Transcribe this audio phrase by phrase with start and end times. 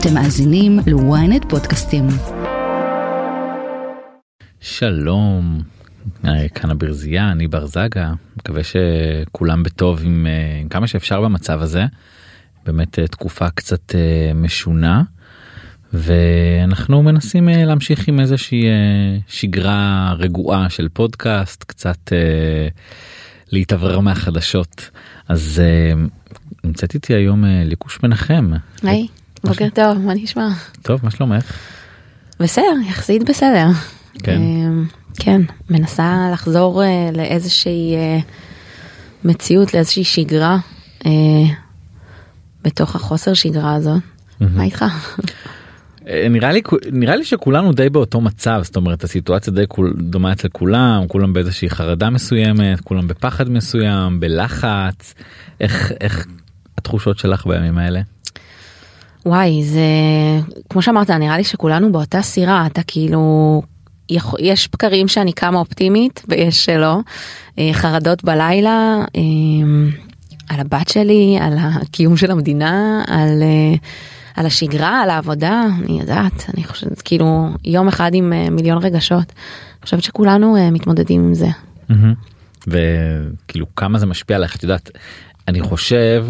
[0.00, 2.04] אתם מאזינים ל-ynet פודקאסטים.
[4.60, 5.62] שלום,
[6.24, 11.62] אה, כאן הברזייה, אני בר זגה, מקווה שכולם בטוב עם, אה, עם כמה שאפשר במצב
[11.62, 11.84] הזה.
[12.66, 13.94] באמת אה, תקופה קצת
[14.34, 15.02] משונה,
[15.92, 18.64] ואנחנו מנסים להמשיך עם איזושהי
[19.28, 22.12] שגרה רגועה של פודקאסט, קצת
[23.52, 24.90] להתאוורר מהחדשות.
[25.28, 25.62] אז
[26.64, 28.50] נמצאת איתי היום ליקוש מנחם.
[28.82, 29.06] היי,
[29.48, 30.48] בוקר טוב, מה נשמע?
[30.82, 31.52] טוב, מה שלומך?
[32.40, 33.66] בסדר, יחסית בסדר.
[34.22, 34.36] כן.
[34.36, 34.84] אמ,
[35.18, 38.18] כן, מנסה לחזור אה, לאיזושהי אה,
[39.24, 40.58] מציאות, לאיזושהי שגרה
[41.06, 41.10] אה,
[42.62, 44.02] בתוך החוסר שגרה הזאת.
[44.40, 44.84] מה איתך?
[46.30, 50.48] נראה לי נראה לי שכולנו די באותו מצב זאת אומרת הסיטואציה די כול, דומה אצל
[50.48, 55.14] כולם כולם באיזושהי חרדה מסוימת כולם בפחד מסוים בלחץ
[55.60, 56.26] איך איך
[56.78, 58.00] התחושות שלך בימים האלה.
[59.26, 59.80] וואי זה
[60.70, 63.62] כמו שאמרת נראה לי שכולנו באותה סירה אתה כאילו
[64.38, 66.98] יש בקרים שאני קמה אופטימית ויש שלא.
[67.58, 69.22] אה, חרדות בלילה אה,
[70.48, 73.74] על הבת שלי, על הקיום של המדינה, על, אה,
[74.36, 79.32] על השגרה, על העבודה, אני יודעת, אני חושבת כאילו יום אחד עם מיליון רגשות.
[79.78, 81.48] אני חושבת שכולנו מתמודדים עם זה.
[82.66, 84.90] וכאילו כמה זה משפיע עליך את יודעת
[85.48, 86.26] אני חושב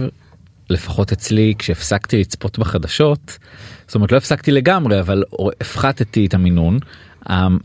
[0.71, 3.39] לפחות אצלי כשהפסקתי לצפות בחדשות
[3.87, 5.23] זאת אומרת לא הפסקתי לגמרי אבל
[5.61, 6.79] הפחתתי את המינון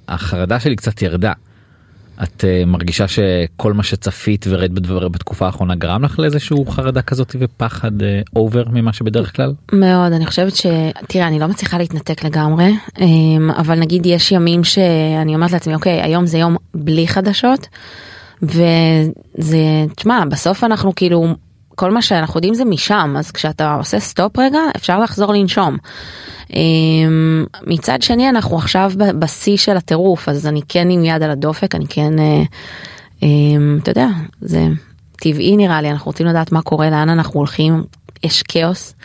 [0.08, 1.34] החרדה שלי קצת ירדה.
[2.24, 7.36] את uh, מרגישה שכל מה שצפית וראית בדבר בתקופה האחרונה גרם לך לאיזשהו חרדה כזאת
[7.40, 7.92] ופחד
[8.36, 9.54] אובר uh, ממה שבדרך כלל?
[9.74, 13.02] מאוד אני חושבת שתראה אני לא מצליחה להתנתק לגמרי um,
[13.58, 17.68] אבל נגיד יש ימים שאני אומרת לעצמי אוקיי היום זה יום בלי חדשות
[18.42, 21.36] וזה תשמע בסוף אנחנו כאילו
[21.76, 25.78] כל מה שאנחנו יודעים זה משם אז כשאתה עושה סטופ רגע אפשר לחזור לנשום.
[26.54, 31.76] אמ, מצד שני אנחנו עכשיו בשיא של הטירוף אז אני כן עם יד על הדופק
[31.76, 32.44] אני כן אה,
[33.24, 34.08] אמ, אתה יודע
[34.42, 34.68] זה
[35.16, 37.84] טבעי נראה לי אנחנו רוצים לדעת מה קורה לאן אנחנו הולכים
[38.24, 38.96] יש כאוס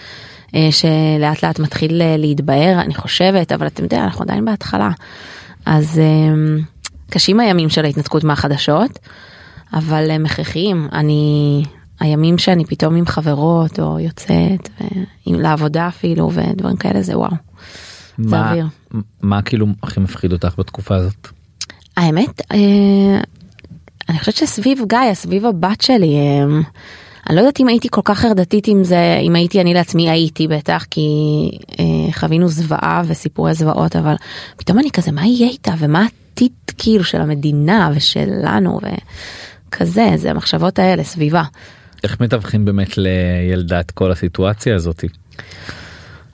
[0.54, 4.90] אה, שלאט לאט מתחיל אה, להתבהר אני חושבת אבל אתם יודע אנחנו עדיין בהתחלה
[5.66, 6.58] אז אמ,
[7.10, 8.98] קשים הימים של ההתנתקות מהחדשות
[9.72, 11.62] אבל הם הכרחיים אני
[12.00, 14.68] הימים שאני פתאום עם חברות או יוצאת
[15.26, 17.30] לעבודה אפילו ודברים כאלה זה וואו.
[18.18, 18.66] מה, זה אוויר.
[19.22, 21.28] מה כאילו הכי מפחיד אותך בתקופה הזאת?
[21.96, 23.20] האמת אה,
[24.08, 26.44] אני חושבת שסביב גיא סביב הבת שלי אה,
[27.28, 30.48] אני לא יודעת אם הייתי כל כך חרדתית עם זה אם הייתי אני לעצמי הייתי
[30.48, 31.00] בטח כי
[31.80, 34.14] אה, חווינו זוועה וסיפורי זוועות אבל
[34.56, 38.80] פתאום אני כזה מה יהיה איתה ומה העתיד כאילו של המדינה ושלנו
[39.68, 41.42] וכזה זה המחשבות האלה סביבה.
[42.04, 45.08] איך מתווכים באמת לילדה את כל הסיטואציה הזאתי?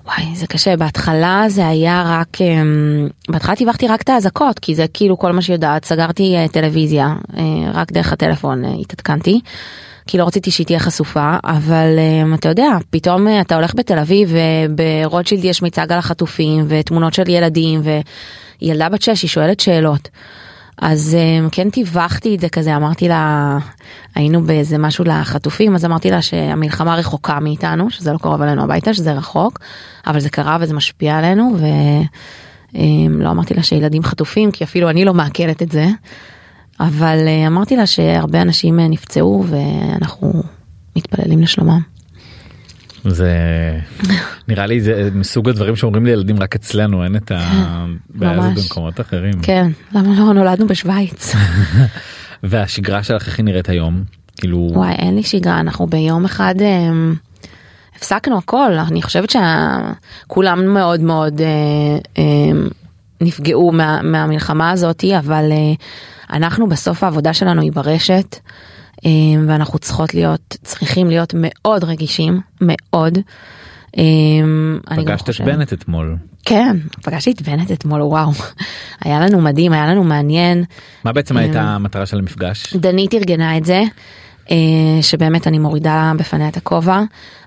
[0.07, 4.87] וואי זה קשה בהתחלה זה היה רק אמ, בהתחלה טיווחתי רק את האזעקות כי זה
[4.95, 7.43] כאילו כל מה שיודעת סגרתי אה, טלוויזיה אה,
[7.75, 9.41] רק דרך הטלפון אה, התעדכנתי.
[10.07, 14.35] כי לא רציתי שהיא תהיה חשופה אבל um, אתה יודע פתאום אתה הולך בתל אביב
[14.69, 17.81] וברוטשילד יש מיצג על החטופים ותמונות של ילדים
[18.61, 20.09] וילדה בת שש היא שואלת שאלות.
[20.79, 23.59] אז um, כן טיווחתי את זה כזה אמרתי לה
[24.15, 28.95] היינו באיזה משהו לחטופים אז אמרתי לה שהמלחמה רחוקה מאיתנו שזה לא קרוב אלינו הביתה
[28.95, 29.61] שזה רחוק
[30.07, 31.57] אבל זה קרה וזה משפיע עלינו
[32.73, 35.87] ולא um, אמרתי לה שילדים חטופים כי אפילו אני לא מעכלת את זה
[36.81, 40.43] אבל uh, אמרתי לה שהרבה אנשים אה, נפצעו ואנחנו
[40.97, 41.94] מתפללים לשלומם.
[43.05, 43.33] זה
[44.49, 49.43] נראה לי זה מסוג הדברים שאומרים לילדים רק אצלנו אין את הבעיה הזאת במקומות אחרים.
[49.43, 51.35] כן למה לא נולדנו בשוויץ.
[52.43, 54.05] והשגרה שלך איך היא נראית היום
[54.37, 57.15] כאילו וואי אין לי שגרה אנחנו ביום אחד הם,
[57.97, 61.41] הפסקנו הכל אני חושבת שכולם מאוד מאוד
[62.17, 62.69] הם,
[63.21, 65.53] נפגעו מה, מהמלחמה הזאתי אבל
[66.33, 68.37] אנחנו בסוף העבודה שלנו היא ברשת.
[69.05, 73.19] אמ, ואנחנו צריכות להיות צריכים להיות מאוד רגישים מאוד.
[73.97, 76.17] אמ, פגשת את בנט אתמול.
[76.45, 78.31] כן פגשתי את בנט אתמול וואו
[79.05, 80.65] היה לנו מדהים היה לנו מעניין.
[81.05, 82.77] מה בעצם הייתה אמ, המטרה של המפגש?
[82.77, 83.83] דנית ארגנה את זה.
[84.51, 87.01] אה, שבאמת אני מורידה בפניה את הכובע.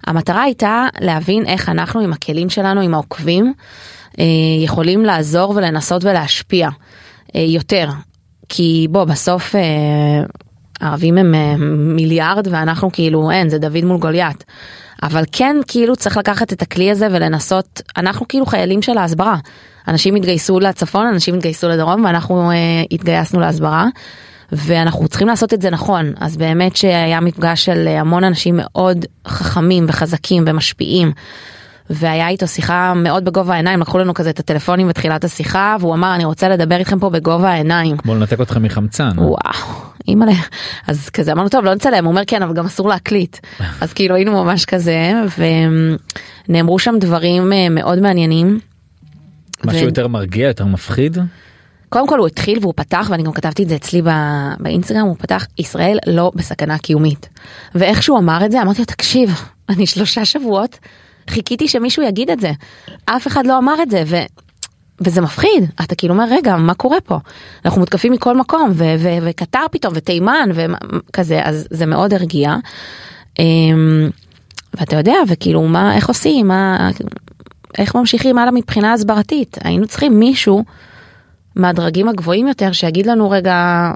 [0.08, 3.54] המטרה הייתה להבין איך אנחנו עם הכלים שלנו עם העוקבים
[4.20, 4.26] אה,
[4.64, 6.70] יכולים לעזור ולנסות ולהשפיע
[7.36, 7.90] אה, יותר.
[8.50, 9.56] כי בוא בסוף
[10.82, 14.44] הערבים הם אה, מיליארד ואנחנו כאילו אין זה דוד מול גוליית.
[15.04, 19.36] אבל כן כאילו צריך לקחת את הכלי הזה ולנסות אנחנו כאילו חיילים של ההסברה.
[19.88, 23.88] אנשים התגייסו לצפון אנשים התגייסו לדרום ואנחנו uh, התגייסנו להסברה.
[24.52, 29.86] ואנחנו צריכים לעשות את זה נכון אז באמת שהיה מפגש של המון אנשים מאוד חכמים
[29.88, 31.12] וחזקים ומשפיעים.
[31.90, 36.16] והיה איתו שיחה מאוד בגובה העיניים, לקחו לנו כזה את הטלפונים בתחילת השיחה, והוא אמר
[36.16, 37.98] אני רוצה לדבר איתכם פה בגובה העיניים.
[37.98, 39.10] כמו לנתק אותך מחמצן.
[39.18, 39.38] וואו,
[40.08, 40.32] אימא'לה.
[40.88, 43.38] אז כזה אמרנו טוב לא נצלם, הוא אומר כן אבל גם אסור להקליט.
[43.82, 45.14] אז כאילו היינו ממש כזה,
[46.48, 48.60] ונאמרו שם דברים אה, מאוד מעניינים.
[49.66, 51.18] משהו ו- יותר מרגיע, יותר מפחיד?
[51.90, 55.16] קודם כל הוא התחיל והוא פתח ואני גם כתבתי את זה אצלי ב- באינסטגרם הוא
[55.20, 57.30] פתח ישראל לא בסכנה קיומית.
[57.76, 60.80] ואיך שהוא אמר את זה אמרתי לו תקשיב אני שלושה שבועות
[61.30, 62.52] חיכיתי שמישהו יגיד את זה.
[63.06, 64.16] אף אחד לא אמר את זה ו...
[65.02, 65.64] וזה מפחיד.
[65.82, 67.18] אתה כאילו אומר רגע מה קורה פה?
[67.66, 72.56] אנחנו מותקפים מכל מקום ו- ו- וקטר פתאום ותימן וכזה אז זה מאוד הרגיע.
[73.40, 74.10] אמ,
[74.74, 76.48] ואתה יודע וכאילו מה איך עושים?
[76.48, 76.90] מה
[77.78, 79.58] איך ממשיכים הלאה מבחינה הסברתית?
[79.64, 80.64] היינו צריכים מישהו
[81.56, 83.92] מהדרגים הגבוהים יותר שיגיד לנו רגע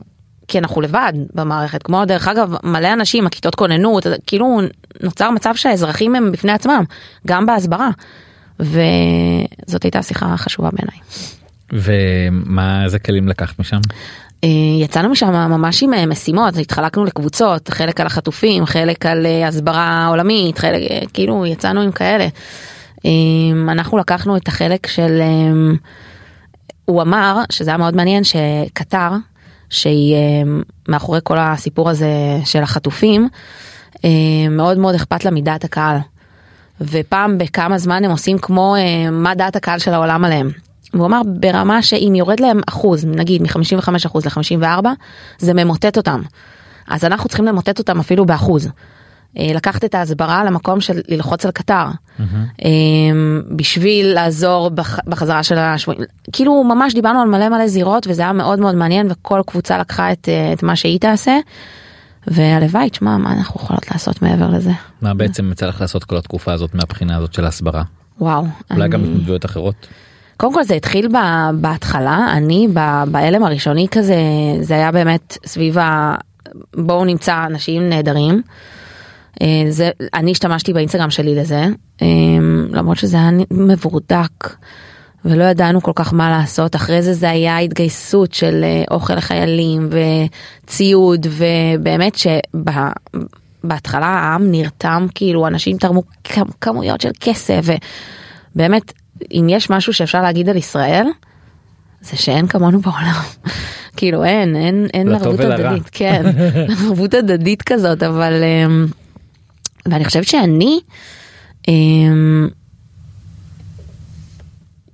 [0.47, 4.61] כי אנחנו לבד במערכת כמו דרך אגב מלא אנשים הכיתות כוננות כאילו
[5.03, 6.83] נוצר מצב שהאזרחים הם בפני עצמם
[7.27, 7.89] גם בהסברה
[8.59, 10.97] וזאת הייתה שיחה חשובה בעיניי.
[11.73, 13.79] ומה איזה כלים לקחת משם?
[14.43, 14.49] אה,
[14.81, 20.07] יצאנו משם ממש עם אה, משימות התחלקנו לקבוצות חלק על החטופים חלק על אה, הסברה
[20.07, 20.81] עולמית חלק
[21.13, 22.27] כאילו יצאנו עם כאלה.
[23.69, 25.21] אנחנו לקחנו את החלק של
[26.85, 29.09] הוא אמר שזה היה מאוד מעניין שקטר
[29.71, 30.19] שהיא אה,
[30.87, 32.09] מאחורי כל הסיפור הזה
[32.45, 33.27] של החטופים
[34.05, 34.09] אה,
[34.49, 35.97] מאוד מאוד אכפת לה מדעת הקהל.
[36.81, 40.49] ופעם בכמה זמן הם עושים כמו אה, מה דעת הקהל של העולם עליהם.
[40.93, 44.87] והוא אמר ברמה שאם יורד להם אחוז נגיד מ-55 אחוז ל-54
[45.39, 46.21] זה ממוטט אותם.
[46.87, 48.69] אז אנחנו צריכים למוטט אותם אפילו באחוז.
[49.39, 51.85] אה, לקחת את ההסברה למקום של ללחוץ על קטר
[52.65, 52.69] אה,
[53.55, 56.01] בשביל לעזור בח- בחזרה של השבויים
[56.31, 60.11] כאילו ממש דיברנו על מלא מלא זירות וזה היה מאוד מאוד מעניין וכל קבוצה לקחה
[60.11, 61.37] את, אה, את מה שהיא תעשה.
[62.27, 66.53] והלוואי תשמע מה אנחנו יכולות לעשות מעבר לזה מה בעצם יצא לך לעשות כל התקופה
[66.53, 67.83] הזאת מהבחינה הזאת של ההסברה?
[68.19, 69.75] וואו אולי גם אני- התנדבויות אחרות?
[70.37, 74.15] קודם כל זה התחיל ב- בהתחלה אני ב- בהלם הראשוני כזה
[74.61, 76.15] זה היה באמת סביב ה...
[76.75, 78.41] בואו נמצא אנשים נהדרים.
[79.41, 81.65] אה, זה אני השתמשתי באינסטגרם שלי לזה
[82.01, 82.07] אה,
[82.71, 84.55] למרות שזה היה מבורדק
[85.25, 89.89] ולא ידענו כל כך מה לעשות אחרי זה זה היה התגייסות של אה, אוכל לחיילים
[90.65, 92.15] וציוד ובאמת
[93.63, 96.03] שבהתחלה העם נרתם כאילו אנשים תרמו
[96.61, 97.65] כמויות של כסף
[98.55, 98.93] ובאמת
[99.31, 101.05] אם יש משהו שאפשר להגיד על ישראל
[102.01, 103.21] זה שאין כמונו בעולם
[103.97, 105.39] כאילו אין אין אין ערבות.
[105.39, 106.23] הדדית כן
[106.87, 108.87] ערבות הדדית כזאת אבל אמ,
[109.85, 110.79] ואני חושבת שאני
[111.67, 112.47] אמ,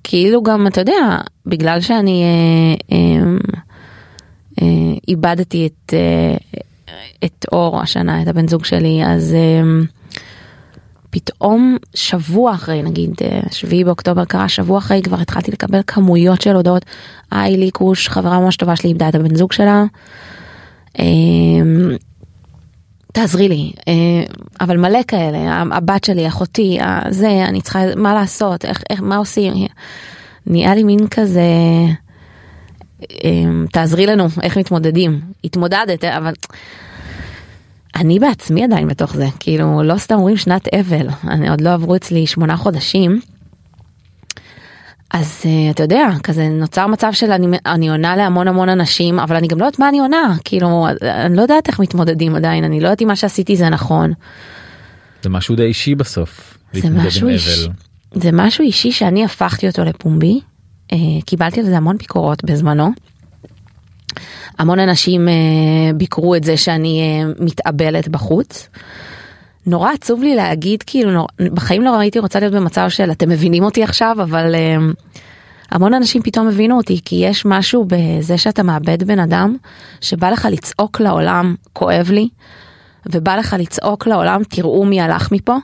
[0.03, 3.37] כאילו גם אתה יודע בגלל שאני אה, אמ,
[4.61, 4.67] אה,
[5.07, 6.37] איבדתי את אה,
[7.25, 9.85] את אור השנה את הבן זוג שלי אז אמ,
[11.09, 16.55] פתאום שבוע אחרי נגיד אה, שביעי באוקטובר קרה שבוע אחרי כבר התחלתי לקבל כמויות של
[16.55, 16.85] הודעות.
[17.31, 19.83] היי ליקוש חברה ממש טובה שלי איבדה את הבן זוג שלה.
[23.17, 23.93] תעזרי לי אה,
[24.61, 29.17] אבל מלא כאלה הבת שלי אחותי אה, זה אני צריכה מה לעשות איך, איך מה
[29.17, 29.53] עושים
[30.45, 31.41] נהיה לי מין כזה
[33.23, 36.33] אמ, תעזרי לנו איך מתמודדים התמודדת אבל
[37.95, 41.95] אני בעצמי עדיין בתוך זה כאילו לא סתם אומרים שנת אבל אני עוד לא עברו
[41.95, 43.19] אצלי שמונה חודשים.
[45.13, 49.35] אז uh, אתה יודע כזה נוצר מצב של אני, אני עונה להמון המון אנשים אבל
[49.35, 52.79] אני גם לא יודעת מה אני עונה כאילו אני לא יודעת איך מתמודדים עדיין אני
[52.79, 54.13] לא יודעת אם מה שעשיתי זה נכון.
[55.23, 56.57] זה משהו די אישי בסוף.
[56.73, 57.73] זה משהו אישי, אבל.
[58.13, 60.39] זה משהו אישי שאני הפכתי אותו לפומבי.
[60.91, 60.95] Uh,
[61.25, 62.91] קיבלתי על זה המון ביקורות בזמנו.
[64.59, 68.69] המון אנשים uh, ביקרו את זה שאני uh, מתאבלת בחוץ.
[69.67, 71.27] נורא עצוב לי להגיד כאילו נור...
[71.53, 74.57] בחיים לא הייתי רוצה להיות במצב של אתם מבינים אותי עכשיו אבל uh,
[75.71, 79.55] המון אנשים פתאום הבינו אותי כי יש משהו בזה שאתה מאבד בן אדם
[80.01, 82.29] שבא לך לצעוק לעולם כואב לי
[83.05, 85.55] ובא לך לצעוק לעולם תראו מי הלך מפה.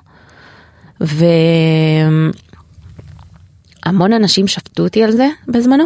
[3.85, 5.83] והמון אנשים שפטו אותי על זה בזמנו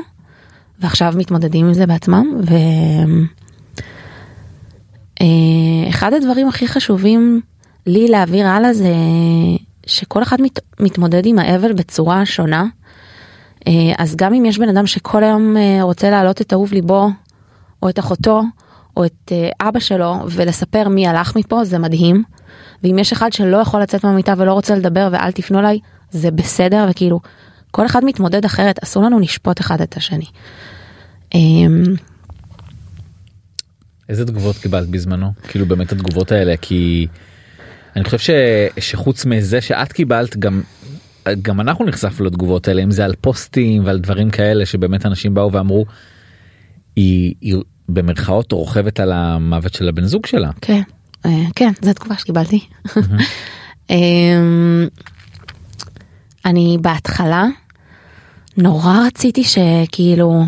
[0.79, 2.41] ועכשיו מתמודדים עם זה בעצמם
[5.19, 7.41] ואחד הדברים הכי חשובים
[7.88, 8.94] לי להעביר הלאה זה
[9.86, 10.60] שכל אחד מת...
[10.79, 12.65] מתמודד עם האבל בצורה שונה.
[13.67, 17.10] אה, אז גם אם יש בן אדם שכל היום אה, רוצה להעלות את אהוב ליבו
[17.84, 18.41] או את אחותו
[18.98, 22.24] או את אה, אבא שלו ולספר מי הלך מפה זה מדהים.
[22.84, 25.79] ואם יש אחד שלא יכול לצאת מהמיטה ולא רוצה לדבר ואל תפנו אליי
[26.12, 27.20] זה בסדר וכאילו
[27.72, 30.25] כל אחד מתמודד אחרת אסור לנו לשפוט אחד את השני.
[31.36, 31.84] אמ,
[34.10, 35.32] איזה תגובות קיבלת בזמנו?
[35.48, 37.08] כאילו באמת התגובות האלה כי
[37.96, 38.29] אני חושב ש...
[38.79, 40.62] שחוץ מזה שאת קיבלת גם
[41.41, 45.51] גם אנחנו נחשפנו לתגובות האלה אם זה על פוסטים ועל דברים כאלה שבאמת אנשים באו
[45.51, 45.86] ואמרו
[46.96, 47.56] היא, היא
[47.89, 50.50] במרכאות רוכבת על המוות של הבן זוג שלה.
[50.62, 50.82] כן,
[51.25, 52.67] אה, כן, זו התגובה שקיבלתי.
[53.89, 54.88] אמ,
[56.46, 57.46] אני בהתחלה
[58.58, 60.46] נורא רציתי שכאילו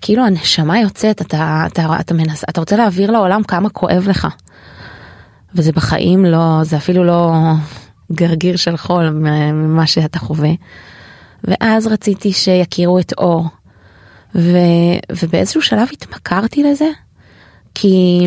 [0.00, 4.28] כאילו הנשמה יוצאת אתה אתה אתה מנס אתה רוצה להעביר לעולם כמה כואב לך.
[5.54, 7.32] וזה בחיים לא זה אפילו לא
[8.12, 10.50] גרגיר של חול ממה שאתה חווה.
[11.44, 13.46] ואז רציתי שיכירו את אור.
[14.34, 14.58] ו,
[15.22, 16.88] ובאיזשהו שלב התמכרתי לזה
[17.74, 18.26] כי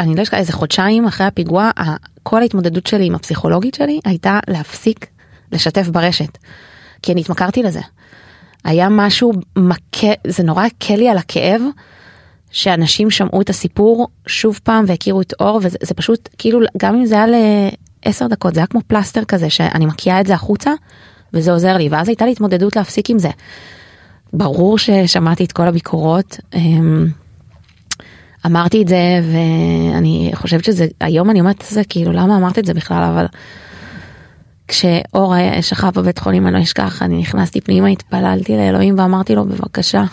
[0.00, 1.70] אני לא אשכח איזה חודשיים אחרי הפיגוע
[2.22, 5.06] כל ההתמודדות שלי עם הפסיכולוגית שלי הייתה להפסיק
[5.52, 6.38] לשתף ברשת.
[7.02, 7.80] כי אני התמכרתי לזה.
[8.64, 11.62] היה משהו מכה, זה נורא הקל לי על הכאב,
[12.52, 17.14] שאנשים שמעו את הסיפור שוב פעם והכירו את אור, וזה פשוט כאילו, גם אם זה
[17.14, 17.26] היה
[18.06, 20.70] לעשר דקות, זה היה כמו פלסטר כזה, שאני מקיאה את זה החוצה,
[21.34, 23.30] וזה עוזר לי, ואז הייתה לי התמודדות להפסיק עם זה.
[24.32, 26.36] ברור ששמעתי את כל הביקורות.
[26.54, 27.06] אמ,
[28.46, 32.64] אמרתי את זה ואני חושבת שזה היום אני אומרת את זה כאילו למה אמרת את
[32.64, 33.26] זה בכלל אבל
[34.72, 40.04] כשאור שכב בבית חולים אני לא אשכח אני נכנסתי פנימה התפללתי לאלוהים ואמרתי לו בבקשה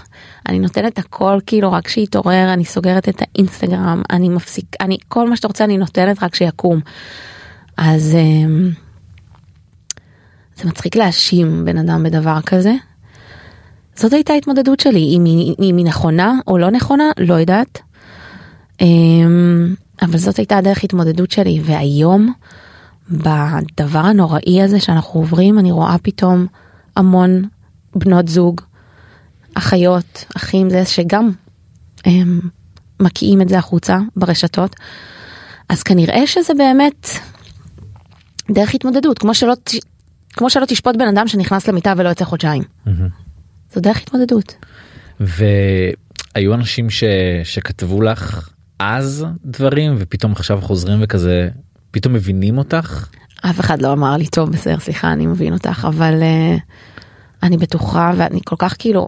[0.47, 5.35] אני נותנת הכל כאילו רק שיתעורר אני סוגרת את האינסטגרם אני מפסיק אני כל מה
[5.35, 6.79] שאתה רוצה אני נותנת רק שיקום.
[7.77, 8.69] אז אמ,
[10.55, 12.73] זה מצחיק להאשים בן אדם בדבר כזה.
[13.95, 17.81] זאת הייתה ההתמודדות שלי אם היא, אם היא נכונה או לא נכונה לא יודעת.
[18.81, 22.33] אמ, אבל זאת הייתה הדרך התמודדות שלי והיום.
[23.09, 26.47] בדבר הנוראי הזה שאנחנו עוברים אני רואה פתאום
[26.95, 27.43] המון
[27.95, 28.61] בנות זוג,
[29.53, 31.31] אחיות, אחים, זה שגם
[32.05, 32.39] הם
[32.99, 34.75] מקיאים את זה החוצה ברשתות.
[35.69, 37.07] אז כנראה שזה באמת
[38.51, 39.53] דרך התמודדות, כמו שלא,
[40.33, 42.63] כמו שלא תשפוט בן אדם שנכנס למיטה ולא יוצא חודשיים.
[42.63, 42.89] Mm-hmm.
[43.73, 44.55] זו דרך התמודדות.
[45.19, 47.03] והיו אנשים ש...
[47.43, 48.49] שכתבו לך
[48.79, 51.49] אז דברים ופתאום עכשיו חוזרים וכזה
[51.91, 53.07] פתאום מבינים אותך?
[53.41, 56.61] אף אחד לא אמר לי טוב בסדר סליחה אני מבין אותך אבל uh,
[57.43, 59.07] אני בטוחה ואני כל כך כאילו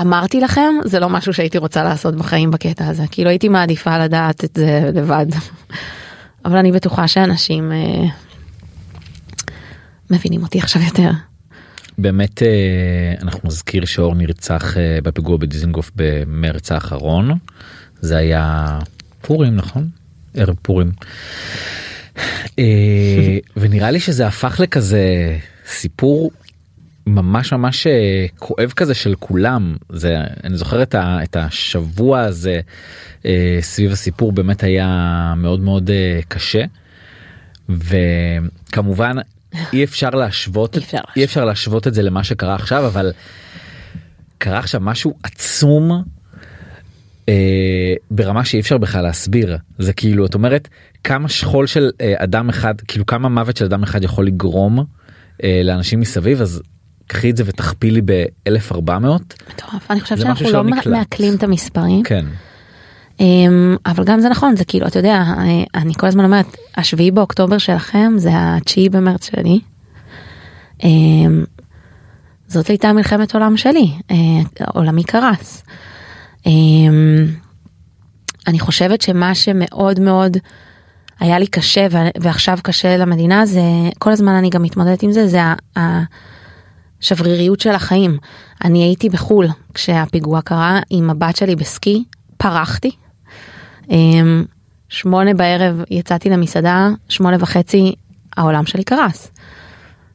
[0.00, 4.44] אמרתי לכם זה לא משהו שהייתי רוצה לעשות בחיים בקטע הזה כאילו הייתי מעדיפה לדעת
[4.44, 5.26] את זה לבד
[6.44, 8.08] אבל אני בטוחה שאנשים uh,
[10.10, 11.10] מבינים אותי עכשיו יותר.
[11.98, 17.38] באמת uh, אנחנו נזכיר שאור נרצח uh, בפיגוע בדיזינגוף במרץ האחרון
[18.00, 18.78] זה היה
[19.22, 19.88] פורים נכון?
[20.34, 20.92] ערב פורים.
[22.58, 25.36] אה, ונראה לי שזה הפך לכזה
[25.66, 26.30] סיפור
[27.06, 29.76] ממש ממש אה, כואב כזה של כולם.
[29.90, 32.60] זה אני זוכר את, ה, את השבוע הזה
[33.26, 35.90] אה, סביב הסיפור באמת היה מאוד מאוד
[36.28, 36.64] קשה.
[37.68, 39.16] וכמובן
[39.72, 43.12] אי אפשר להשוות אי אפשר, אי אפשר להשוות את זה למה שקרה עכשיו אבל
[44.38, 46.04] קרה עכשיו משהו עצום
[47.30, 50.68] אה, ברמה שאי אפשר בכלל להסביר זה כאילו את אומרת
[51.04, 54.84] כמה שכול של אה, אדם אחד כאילו כמה מוות של אדם אחד יכול לגרום
[55.44, 56.62] אה, לאנשים מסביב אז
[57.06, 58.90] קחי את זה ותכפילי ב-1400.
[58.90, 60.86] מטורף אני חושבת שאנחנו לא נקלט.
[60.86, 62.02] מעכלים את המספרים.
[62.02, 62.24] כן.
[63.18, 63.22] Um,
[63.86, 67.58] אבל גם זה נכון זה כאילו אתה יודע אני, אני כל הזמן אומרת השביעי באוקטובר
[67.58, 69.60] שלכם זה התשיעי במרץ שלי.
[70.78, 70.84] Um,
[72.46, 74.14] זאת הייתה מלחמת עולם שלי uh,
[74.74, 75.62] עולמי קרס.
[76.44, 76.50] Um,
[78.46, 80.36] אני חושבת שמה שמאוד מאוד
[81.20, 81.86] היה לי קשה
[82.20, 83.60] ועכשיו קשה למדינה זה
[83.98, 85.40] כל הזמן אני גם מתמודדת עם זה זה
[87.00, 88.18] השבריריות של החיים.
[88.64, 92.04] אני הייתי בחו"ל כשהפיגוע קרה עם הבת שלי בסקי
[92.36, 92.90] פרחתי.
[93.90, 94.44] אמ,
[94.88, 97.94] שמונה בערב יצאתי למסעדה שמונה וחצי
[98.36, 99.30] העולם שלי קרס.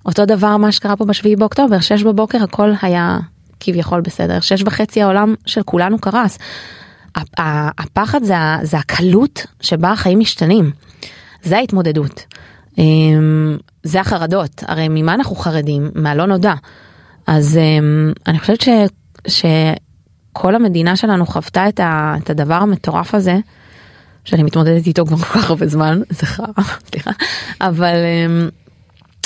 [0.05, 3.20] אותו דבר מה שקרה פה בשביעי באוקטובר שש בבוקר הכל היה
[3.59, 6.38] כביכול בסדר שש וחצי העולם של כולנו קרס.
[7.77, 10.71] הפחד זה, זה הקלות שבה החיים משתנים.
[11.43, 12.25] זה ההתמודדות.
[12.77, 15.89] אמ, זה החרדות, הרי ממה אנחנו חרדים?
[15.95, 16.53] מהלא נודע.
[17.27, 18.69] אז אמ, אני חושבת ש,
[19.27, 23.38] שכל המדינה שלנו חוותה את, ה, את הדבר המטורף הזה,
[24.25, 26.45] שאני מתמודדת איתו כבר כל כך הרבה זמן, חרא,
[26.89, 27.12] סליחה,
[27.62, 28.50] אבל אמ,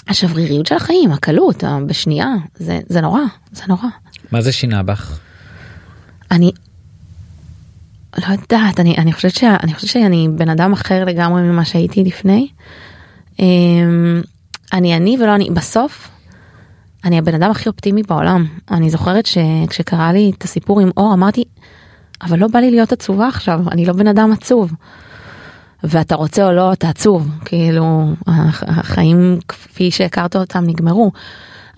[0.08, 3.22] השבריריות של החיים, הקלות, בשנייה, זה, זה נורא,
[3.52, 3.88] זה נורא.
[4.32, 5.20] מה זה שינה בך?
[6.32, 6.52] אני
[8.18, 12.48] לא יודעת, אני, אני חושבת שאני חושבת שאני בן אדם אחר לגמרי ממה שהייתי לפני.
[13.40, 14.22] אמ,
[14.74, 16.10] אני אני ולא אני, בסוף
[17.06, 18.46] אני הבן אדם הכי אופטימי בעולם.
[18.72, 21.44] אני זוכרת שכשקרה לי את הסיפור עם אור אמרתי,
[22.22, 24.72] אבל לא בא לי להיות עצובה עכשיו, אני לא בן אדם עצוב.
[25.84, 31.12] ואתה רוצה או לא אתה עצוב כאילו הח- החיים כפי שהכרת אותם נגמרו.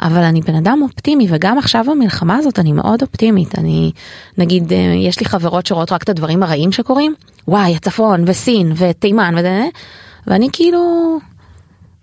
[0.01, 3.60] אבל אני בן אדם אופטימי וגם עכשיו במלחמה הזאת אני מאוד אופטימית.
[3.60, 3.91] אני
[4.38, 7.15] נגיד אה, יש לי חברות שרואות רק את הדברים הרעים שקורים?
[7.48, 9.65] וואי הצפון וסין ותימן וזה
[10.27, 11.17] ואני כאילו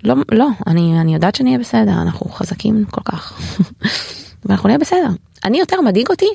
[0.04, 3.40] לא לא אני אני יודעת שנהיה בסדר אנחנו חזקים כל כך.
[4.44, 5.08] ואנחנו נהיה בסדר.
[5.44, 6.28] אני יותר מדאיג אותי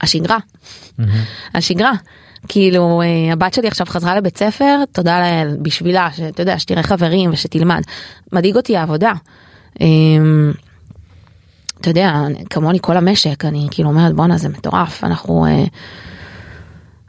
[0.00, 0.38] השגרה.
[1.54, 1.92] השגרה.
[2.48, 7.30] כאילו אה, הבת שלי עכשיו חזרה לבית ספר תודה לאל בשבילה שאתה יודע שתראה חברים
[7.32, 7.82] ושתלמד.
[8.32, 9.12] מדאיג אותי העבודה.
[9.80, 10.52] אמ,
[11.80, 15.04] אתה יודע כמוני כל המשק אני כאילו אומרת בואנה זה מטורף.
[15.04, 15.64] אנחנו אה,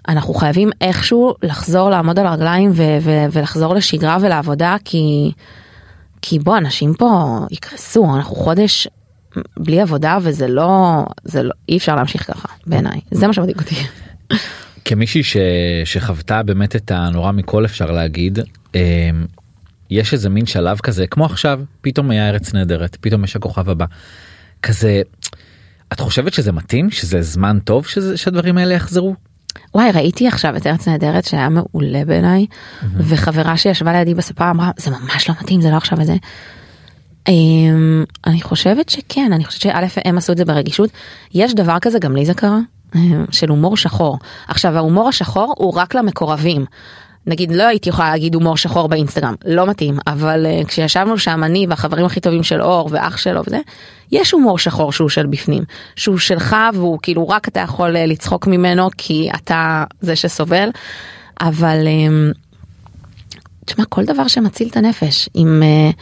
[0.07, 5.31] אנחנו חייבים איכשהו לחזור לעמוד על הרגליים ו- ו- ולחזור לשגרה ולעבודה כי
[6.21, 8.15] כי בוא אנשים פה יקרסו.
[8.15, 8.87] אנחנו חודש
[9.57, 12.99] בלי עבודה וזה לא זה לא אי אפשר להמשיך ככה בעיניי.
[13.11, 13.75] זה מה שמדאיג אותי.
[14.85, 15.37] כמישהי ש...
[15.85, 18.39] שחוותה באמת את הנורא מכל אפשר להגיד
[18.75, 19.09] אה,
[19.91, 23.85] יש איזה מין שלב כזה כמו עכשיו פתאום היה ארץ נהדרת פתאום יש הכוכב הבא.
[24.61, 25.01] כזה
[25.93, 26.91] את חושבת שזה מתאים?
[26.91, 29.15] שזה זמן טוב שזה שהדברים האלה יחזרו?
[29.75, 32.45] וואי ראיתי עכשיו את ארץ נהדרת שהיה מעולה בעיניי
[32.97, 36.15] וחברה שישבה לידי בספה אמרה זה ממש לא מתאים זה לא עכשיו וזה.
[37.27, 40.89] אמ, אני חושבת שכן אני חושבת שא' הם עשו את זה ברגישות.
[41.33, 42.59] יש דבר כזה גם לי זה קרה
[42.95, 44.19] אמ, של הומור שחור.
[44.47, 46.65] עכשיו ההומור השחור הוא רק למקורבים.
[47.27, 51.65] נגיד לא הייתי יכולה להגיד הומור שחור באינסטגרם לא מתאים אבל uh, כשישבנו שם אני
[51.69, 53.59] והחברים הכי טובים של אור ואח שלו וזה
[54.11, 55.63] יש הומור שחור שהוא של בפנים
[55.95, 60.69] שהוא שלך והוא כאילו רק אתה יכול uh, לצחוק ממנו כי אתה זה שסובל
[61.41, 62.37] אבל um,
[63.65, 65.95] תשמע כל דבר שמציל את הנפש אם uh,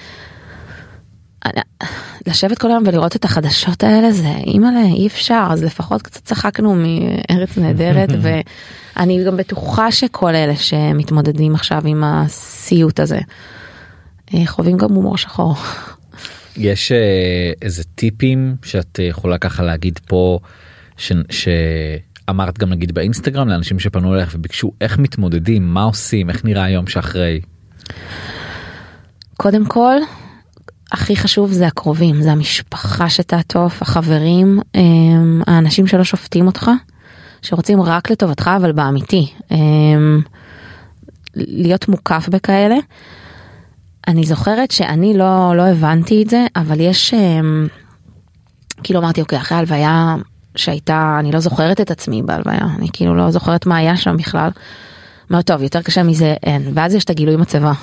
[2.27, 6.75] לשבת כל היום ולראות את החדשות האלה זה אימא'לה אי אפשר אז לפחות קצת צחקנו
[6.75, 13.19] מארץ נהדרת ואני גם בטוחה שכל אלה שמתמודדים עכשיו עם הסיוט הזה
[14.33, 15.55] אה, חווים גם הומור שחור.
[16.57, 20.39] יש אה, איזה טיפים שאת יכולה ככה להגיד פה
[20.97, 21.11] ש...
[21.29, 26.87] שאמרת גם נגיד באינסטגרם לאנשים שפנו אליך וביקשו איך מתמודדים מה עושים איך נראה היום
[26.87, 27.41] שאחרי.
[29.37, 29.95] קודם כל
[30.91, 36.71] הכי חשוב זה הקרובים זה המשפחה שתעטוף החברים הם, האנשים שלא שופטים אותך
[37.41, 40.21] שרוצים רק לטובתך אבל באמיתי הם,
[41.35, 42.75] להיות מוקף בכאלה.
[44.07, 47.67] אני זוכרת שאני לא לא הבנתי את זה אבל יש הם,
[48.83, 50.15] כאילו אמרתי אוקיי אחרי הלוויה
[50.55, 54.49] שהייתה אני לא זוכרת את עצמי בהלוויה אני כאילו לא זוכרת מה היה שם בכלל.
[55.29, 57.73] מאוד טוב יותר קשה מזה אין ואז יש את הגילוי מצבה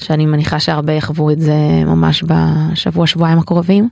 [0.00, 1.56] שאני מניחה שהרבה יחוו את זה
[1.86, 3.88] ממש בשבוע שבועיים הקרובים.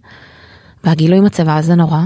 [0.85, 2.01] והגילוי מצבה זה נורא.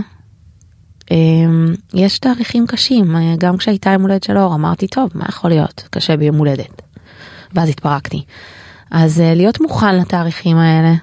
[1.11, 5.89] אמ, יש תאריכים קשים גם כשהייתה יום הולדת של אור אמרתי טוב מה יכול להיות
[5.91, 6.83] קשה ביום הולדת.
[7.53, 8.25] ואז התפרקתי.
[8.91, 10.95] אז אה, להיות מוכן לתאריכים האלה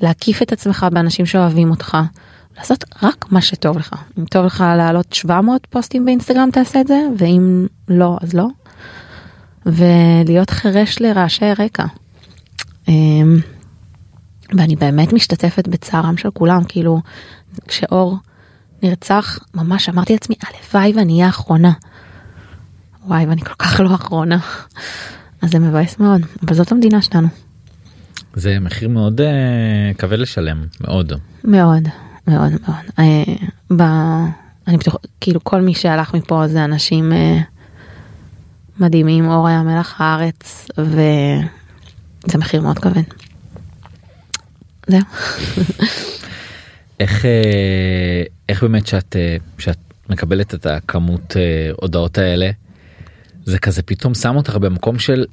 [0.00, 1.96] להקיף את עצמך באנשים שאוהבים אותך
[2.58, 7.00] לעשות רק מה שטוב לך אם טוב לך להעלות 700 פוסטים באינסטגרם תעשה את זה
[7.18, 8.46] ואם לא אז לא.
[9.66, 11.84] ולהיות חירש לרעשי רקע.
[12.88, 13.36] אמ,
[14.56, 17.00] ואני באמת משתתפת בצערם של כולם כאילו
[17.68, 18.16] כשאור
[18.82, 21.72] נרצח ממש אמרתי לעצמי הלוואי ואני אהיה האחרונה.
[23.06, 24.38] וואי ואני כל כך לא האחרונה.
[25.42, 27.28] אז זה מבאס מאוד אבל זאת המדינה שלנו.
[28.34, 31.12] זה מחיר מאוד uh, כבד לשלם מאוד.
[31.44, 31.88] מאוד
[32.28, 32.84] מאוד מאוד.
[32.98, 33.34] אה,
[33.76, 33.82] ב...
[34.68, 37.42] אני בטוח כאילו כל מי שהלך מפה זה אנשים uh,
[38.80, 40.68] מדהימים אור היה מלח הארץ
[42.26, 43.02] וזה מחיר מאוד כבד.
[44.86, 45.00] זהו.
[47.00, 49.78] איך אה, איך באמת שאת אה, שאת
[50.08, 52.50] מקבלת את הכמות אה, הודעות האלה
[53.44, 55.26] זה כזה פתאום שם אותך במקום של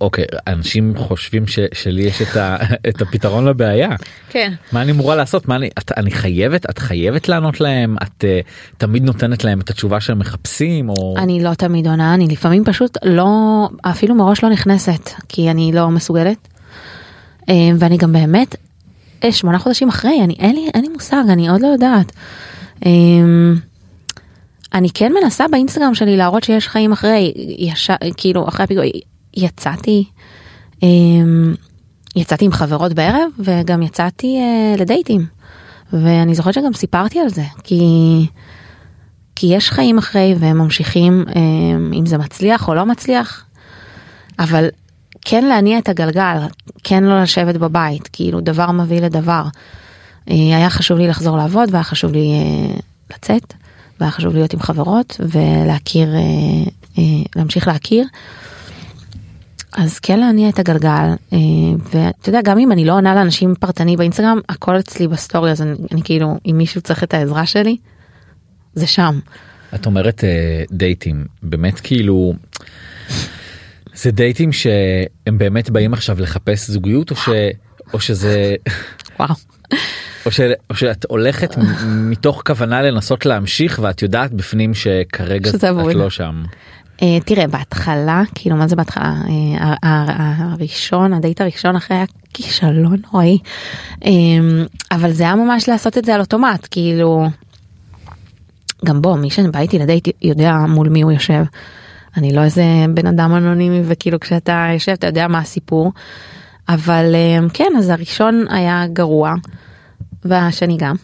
[0.00, 2.56] אוקיי אנשים חושבים ש, שלי יש את, ה,
[2.88, 3.90] את הפתרון לבעיה
[4.30, 4.52] כן.
[4.72, 8.76] מה אני אמורה לעשות מה אני את, אני חייבת את חייבת לענות להם את uh,
[8.78, 12.98] תמיד נותנת להם את התשובה שהם מחפשים או אני לא תמיד עונה אני לפעמים פשוט
[13.04, 13.28] לא
[13.82, 16.48] אפילו מראש לא נכנסת כי אני לא מסוגלת.
[17.48, 18.56] אה, ואני גם באמת
[19.24, 22.12] אה, שמונה חודשים אחרי אני אין לי אין לי מושג אני עוד לא יודעת.
[24.74, 28.84] אני כן מנסה באינסטגרם שלי להראות שיש חיים אחרי יש, כאילו אחרי הפיגוע
[29.36, 30.04] יצאתי
[32.16, 34.38] יצאתי עם חברות בערב וגם יצאתי
[34.78, 35.26] לדייטים
[35.92, 37.80] ואני זוכרת שגם סיפרתי על זה כי.
[39.36, 41.24] כי יש חיים אחרי והם ממשיכים
[41.92, 43.44] אם זה מצליח או לא מצליח.
[44.38, 44.68] אבל
[45.20, 46.36] כן להניע את הגלגל,
[46.84, 49.42] כן לא לשבת בבית, כאילו דבר מביא לדבר.
[50.26, 52.32] היה חשוב לי לחזור לעבוד והיה חשוב לי
[53.14, 53.54] לצאת
[54.00, 56.08] והיה חשוב להיות עם חברות ולהכיר,
[57.36, 58.06] להמשיך להכיר.
[59.76, 61.38] אז כן להניע את הגלגל אה,
[61.92, 65.74] ואתה יודע גם אם אני לא עונה לאנשים פרטני באינסטגרם הכל אצלי בסטורי אז אני,
[65.92, 67.76] אני כאילו אם מישהו צריך את העזרה שלי
[68.74, 69.18] זה שם.
[69.74, 72.34] את אומרת אה, דייטים באמת כאילו
[73.94, 77.28] זה דייטים שהם באמת באים עכשיו לחפש זוגיות או ש...
[77.92, 78.54] או שזה
[79.20, 79.34] וואו.
[80.26, 80.40] או, ש...
[80.70, 81.54] או שאת הולכת
[81.86, 85.94] מתוך כוונה לנסות להמשיך ואת יודעת בפנים שכרגע את.
[85.94, 86.42] לא שם.
[87.02, 89.74] אה, תראה בהתחלה כאילו מה זה בהתחלה אה,
[90.38, 93.38] הראשון הדייט הראשון אחרי היה כישלון נוראי
[94.04, 94.10] אה,
[94.92, 97.26] אבל זה היה ממש לעשות את זה על אוטומט כאילו.
[98.84, 101.44] גם בוא מי שבא איתי לדייט יודע מול מי הוא יושב.
[102.16, 105.92] אני לא איזה בן אדם אנונימי וכאילו כשאתה יושב אתה יודע מה הסיפור.
[106.68, 109.34] אבל אה, כן אז הראשון היה גרוע.
[110.24, 110.94] והשני גם.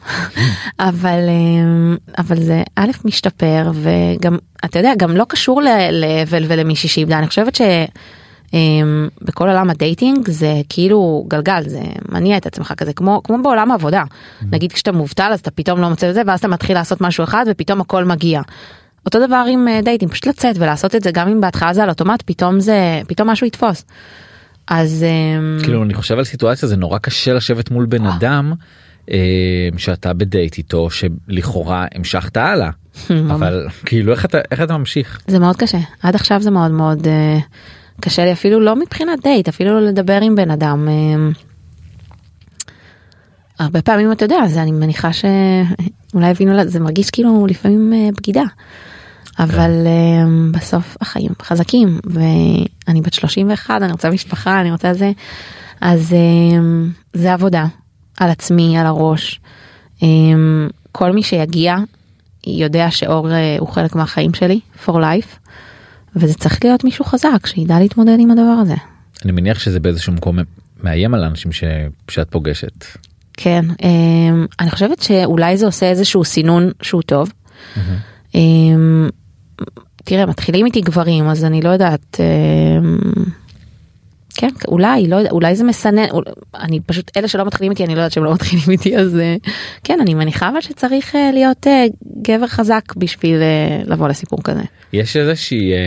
[0.81, 6.89] אבל אה, אבל זה א' משתפר וגם אתה יודע גם לא קשור ל- לאבל ולמישהי
[6.89, 7.19] שאיבדה.
[7.19, 7.61] אני חושבת ש...
[8.55, 13.43] אמ, בכל עולם ה dating זה כאילו גלגל זה מניע את עצמך כזה כמו כמו
[13.43, 14.05] בעולם העבודה.
[14.53, 17.25] נגיד כשאתה מובטל אז אתה פתאום לא מוצא את זה ואז אתה מתחיל לעשות משהו
[17.25, 18.41] אחד ופתאום הכל מגיע.
[19.07, 21.89] אותו דבר עם אה, dating פשוט לצאת ולעשות את זה גם אם בהתחלה זה על
[21.89, 23.85] אוטומט פתאום זה פתאום משהו יתפוס.
[24.69, 25.05] אז
[25.63, 28.57] כאילו אני חושב על סיטואציה זה נורא קשה לשבת מול בן אדם אה,
[29.77, 32.71] שאתה בדייט איתו שלכאורה המשכת הלאה.
[33.11, 35.21] אבל כאילו איך אתה איך אתה ממשיך?
[35.27, 35.79] זה מאוד קשה.
[36.03, 37.39] עד עכשיו זה מאוד מאוד אה,
[38.01, 40.89] קשה לי אפילו לא מבחינת דייט אפילו לדבר עם בן אדם.
[40.89, 40.95] אה,
[43.59, 48.09] הרבה פעמים אתה יודע זה אני מניחה שאולי הבינו לה- זה מרגיש כאילו לפעמים אה,
[48.17, 48.43] בגידה.
[49.39, 55.13] אבל אה, בסוף החיים חזקים ואני בת 31 אני רוצה משפחה אני רוצה זה
[55.81, 56.59] אז אה,
[57.13, 57.67] זה עבודה
[58.21, 59.41] על עצמי על הראש.
[60.03, 60.09] אה,
[60.93, 61.77] כל מי שיגיע
[62.47, 65.49] יודע שאור אה, הוא חלק מהחיים שלי for life
[66.17, 68.75] וזה צריך להיות מישהו חזק שידע להתמודד עם הדבר הזה.
[69.25, 70.39] אני מניח שזה באיזשהו מקום
[70.83, 71.65] מאיים על האנשים ש...
[72.11, 72.85] שאת פוגשת.
[73.33, 77.33] כן אה, אני חושבת שאולי זה עושה איזשהו סינון שהוא טוב.
[78.35, 78.41] אה,
[80.05, 82.21] תראה מתחילים איתי גברים אז אני לא יודעת.
[84.45, 86.25] אה, כן אולי לא יודע אולי זה מסנן אול-
[86.55, 89.37] אני פשוט אלה שלא מתחילים איתי אני לא יודעת שהם לא מתחילים איתי אז אה,
[89.85, 91.85] כן אני מניחה אבל שצריך אה, להיות אה,
[92.23, 94.63] גבר חזק בשביל אה, לבוא לסיפור כזה.
[94.93, 95.79] יש איזושהי אה,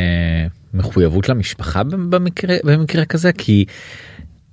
[0.73, 3.65] מחויבות למשפחה במקרה במקרה כזה כי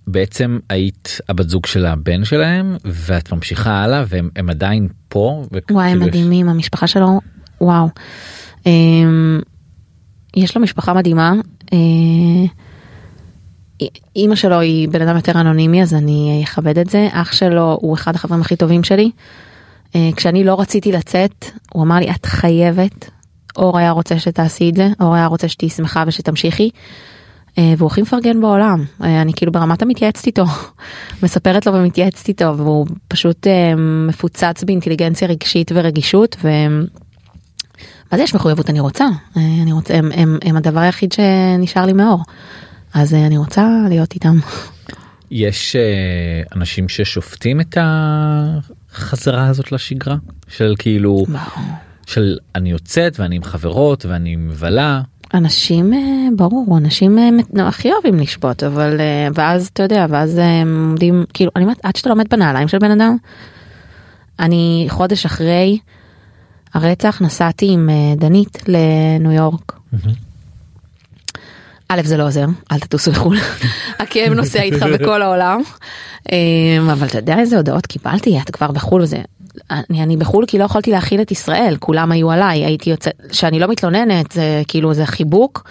[0.06, 5.42] בעצם היית הבת זוג של הבן שלהם ואת ממשיכה הלאה והם הם עדיין פה.
[5.70, 7.20] וואי הם יש- מדהימים המשפחה שלו
[7.60, 7.88] וואו.
[8.66, 9.40] אמ,
[10.36, 11.32] יש לו משפחה מדהימה.
[11.72, 11.78] אה,
[14.16, 17.94] אימא שלו היא בן אדם יותר אנונימי אז אני אכבד את זה אח שלו הוא
[17.94, 19.10] אחד החברים הכי טובים שלי.
[19.94, 23.10] אה, כשאני לא רציתי לצאת הוא אמר לי את חייבת.
[23.56, 26.70] אור היה רוצה שתעשי את זה אור היה רוצה שתהיי שמחה ושתמשיכי.
[27.58, 30.44] אה, והוא הכי מפרגן בעולם אה, אני כאילו ברמת המתייעצת איתו
[31.22, 33.46] מספרת לו ומתייעצת איתו והוא פשוט
[34.08, 36.48] מפוצץ באינטליגנציה רגשית ורגישות ו...
[38.10, 42.20] אז יש מחויבות אני רוצה אני רוצה הם, הם, הם הדבר היחיד שנשאר לי מאור
[42.94, 44.38] אז אה, אני רוצה להיות איתם.
[45.30, 50.16] יש אה, אנשים ששופטים את החזרה הזאת לשגרה
[50.48, 51.24] של כאילו
[52.06, 55.00] של אני יוצאת ואני עם חברות ואני מבלה
[55.34, 55.98] אנשים אה,
[56.36, 57.18] ברור אנשים
[57.58, 59.00] הכי אוהבים לשפוט אבל
[59.34, 62.90] ואז אתה יודע ואז הם עומדים כאילו אני אומרת עד שאתה לומד בנעליים של בן
[62.90, 63.16] אדם.
[64.40, 65.78] אני חודש אחרי
[66.74, 69.78] הרצח נסעתי עם דנית לניו יורק.
[71.88, 73.38] א' זה לא עוזר אל תטוסו לחו"ל.
[73.98, 75.60] הכאב נוסע איתך בכל העולם.
[76.32, 78.38] אה, אבל אתה יודע איזה הודעות קיבלתי?
[78.40, 79.16] אתה כבר בחו"ל וזה
[79.70, 83.60] אני, אני בחו"ל כי לא יכולתי להכיל את ישראל כולם היו עליי הייתי יוצאת שאני
[83.60, 85.64] לא מתלוננת זה כאילו זה חיבוק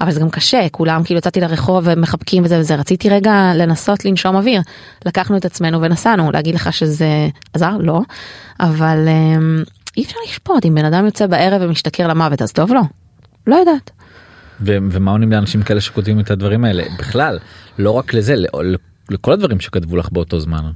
[0.00, 4.36] אבל זה גם קשה כולם כאילו יצאתי לרחוב ומחבקים וזה וזה רציתי רגע לנסות לנשום
[4.36, 4.60] אוויר.
[5.04, 7.76] לקחנו את עצמנו ונסענו להגיד לך שזה עזר?
[7.80, 8.00] לא.
[8.60, 9.62] אבל אה,
[9.96, 12.80] אי אפשר לשפוט אם בן אדם יוצא בערב ומשתכר למוות אז טוב לו.
[13.46, 13.90] לא יודעת.
[14.64, 16.82] ומה עונים לאנשים כאלה שכותבים את הדברים האלה?
[16.98, 17.38] בכלל
[17.78, 18.34] לא רק לזה
[19.10, 20.70] לכל הדברים שכתבו לך באותו זמן.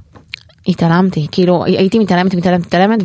[0.67, 2.99] התעלמתי כאילו הייתי מתעלמת מתעלמת מתעלמת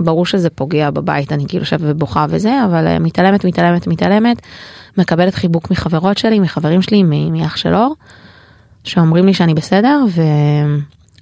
[0.00, 4.42] וברור שזה פוגע בבית אני כאילו יושבת ובוכה וזה אבל אה, מתעלמת מתעלמת מתעלמת
[4.98, 7.94] מקבלת חיבוק מחברות שלי מחברים שלי מאח של אור
[8.84, 10.00] שאומרים לי שאני בסדר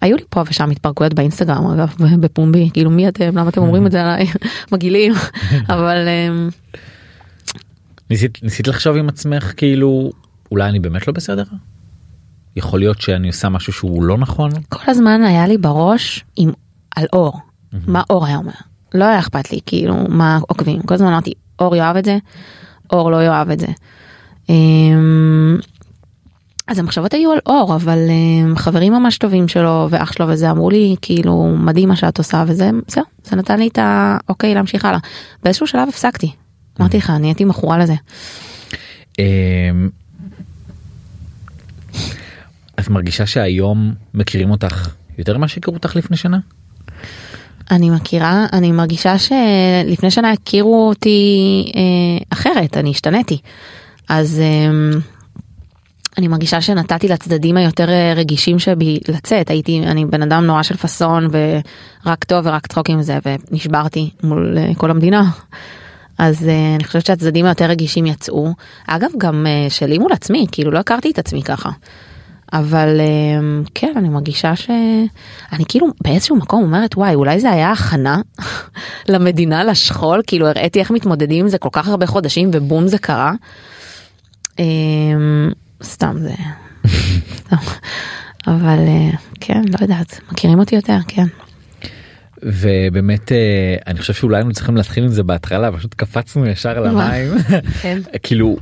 [0.00, 3.38] והיו לי פה ושם התפרקויות באינסטגרם אגב בפומבי כאילו מי אתם?
[3.38, 4.26] למה אתם אומרים את זה עליי?
[4.72, 5.12] מגעילים.
[5.74, 6.48] אבל אה,
[8.10, 10.10] ניסית ניסית לחשוב עם עצמך כאילו
[10.50, 11.44] אולי אני באמת לא בסדר?
[12.56, 14.50] יכול להיות שאני עושה משהו שהוא לא נכון?
[14.68, 16.52] כל הזמן היה לי בראש עם
[16.96, 17.40] על אור
[17.86, 18.52] מה אור היה אומר
[18.94, 22.18] לא היה אכפת לי כאילו מה עוקבים כל הזמן אמרתי אור יאהב את זה
[22.92, 23.66] אור לא יאהב את זה.
[24.48, 25.58] אמ,
[26.66, 30.70] אז המחשבות היו על אור אבל uh, חברים ממש טובים שלו ואח שלו וזה אמרו
[30.70, 34.98] לי כאילו מדהים מה שאת עושה וזה זהו זה נתן לי את האוקיי להמשיך הלאה.
[35.42, 36.32] באיזשהו שלב הפסקתי.
[36.80, 37.94] אמרתי לך אני הייתי מכורה לזה.
[39.18, 39.88] אמ,
[42.80, 44.88] את מרגישה שהיום מכירים אותך
[45.18, 46.38] יותר ממה שהכירו אותך לפני שנה?
[47.70, 53.38] אני מכירה אני מרגישה שלפני שנה הכירו אותי אה, אחרת אני השתניתי
[54.08, 54.98] אז אה,
[56.18, 60.76] אני מרגישה שנתתי לצדדים היותר אה, רגישים שבי לצאת הייתי אני בן אדם נורא של
[60.76, 61.28] פאסון
[62.04, 65.30] ורק טוב ורק צחוק עם זה ונשברתי מול אה, כל המדינה.
[66.18, 68.52] אז uh, אני חושבת שהצדדים היותר רגישים יצאו
[68.86, 71.70] אגב גם uh, שלי מול עצמי כאילו לא הכרתי את עצמי ככה.
[72.52, 78.20] אבל uh, כן אני מרגישה שאני כאילו באיזשהו מקום אומרת וואי אולי זה היה הכנה
[79.12, 83.32] למדינה לשכול כאילו הראיתי איך מתמודדים עם זה כל כך הרבה חודשים ובום זה קרה.
[84.44, 84.60] Um,
[85.82, 86.34] סתם זה
[87.38, 87.56] סתם.
[88.46, 91.26] אבל uh, כן לא יודעת מכירים אותי יותר כן.
[92.42, 96.86] ובאמת אה, אני חושב שאולי היינו צריכים להתחיל עם זה בהתחלה פשוט קפצנו ישר על
[96.86, 97.38] המים
[97.82, 97.98] כן.
[98.22, 98.56] כאילו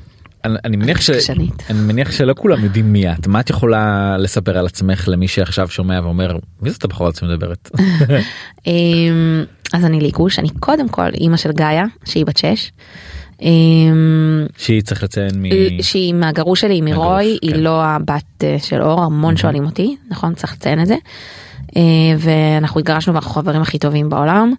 [0.44, 1.10] אני, אני מניח ש...
[1.10, 1.62] קשקשנית.
[1.70, 5.68] אני מניח שלא כולם יודעים מי את מה את יכולה לספר על עצמך למי שעכשיו
[5.68, 7.70] שומע ואומר מי זאת הבחורה הזאת מדברת
[8.66, 12.70] אמ, אז אני ליקוש אני קודם כל אימא של גאיה שהיא בת 6.
[13.42, 15.44] אמ, שהיא צריך לציין מ...
[15.82, 17.60] שהיא מהגרוש שלי מהגרוש, מרוי היא כן.
[17.60, 20.96] לא הבת אה, של אור המון שואלים אותי נכון צריך לציין את זה.
[21.76, 21.80] אה,
[22.18, 24.52] ואנחנו התגרשנו ואנחנו חברים הכי טובים בעולם.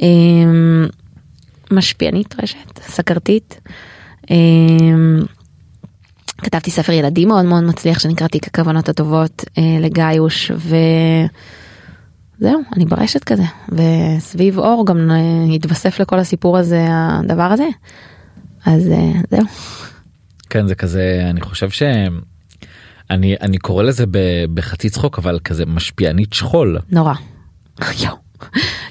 [0.00, 0.86] אמ,
[1.70, 3.60] משפיענית רשת סכרתית.
[4.30, 5.22] אמ,
[6.38, 10.50] כתבתי ספר ילדים מאוד מאוד מצליח שנקרא תיק הכוונות הטובות אה, לגאיוש
[12.40, 17.68] וזהו אני ברשת כזה וסביב אור גם אה, התווסף לכל הסיפור הזה הדבר הזה
[18.66, 19.46] אז אה, זהו
[20.50, 21.82] כן זה כזה אני חושב ש...
[23.10, 24.04] אני אני קורא לזה
[24.54, 27.14] בחצי צחוק אבל כזה משפיענית שכול נורא.
[28.04, 28.16] יואו,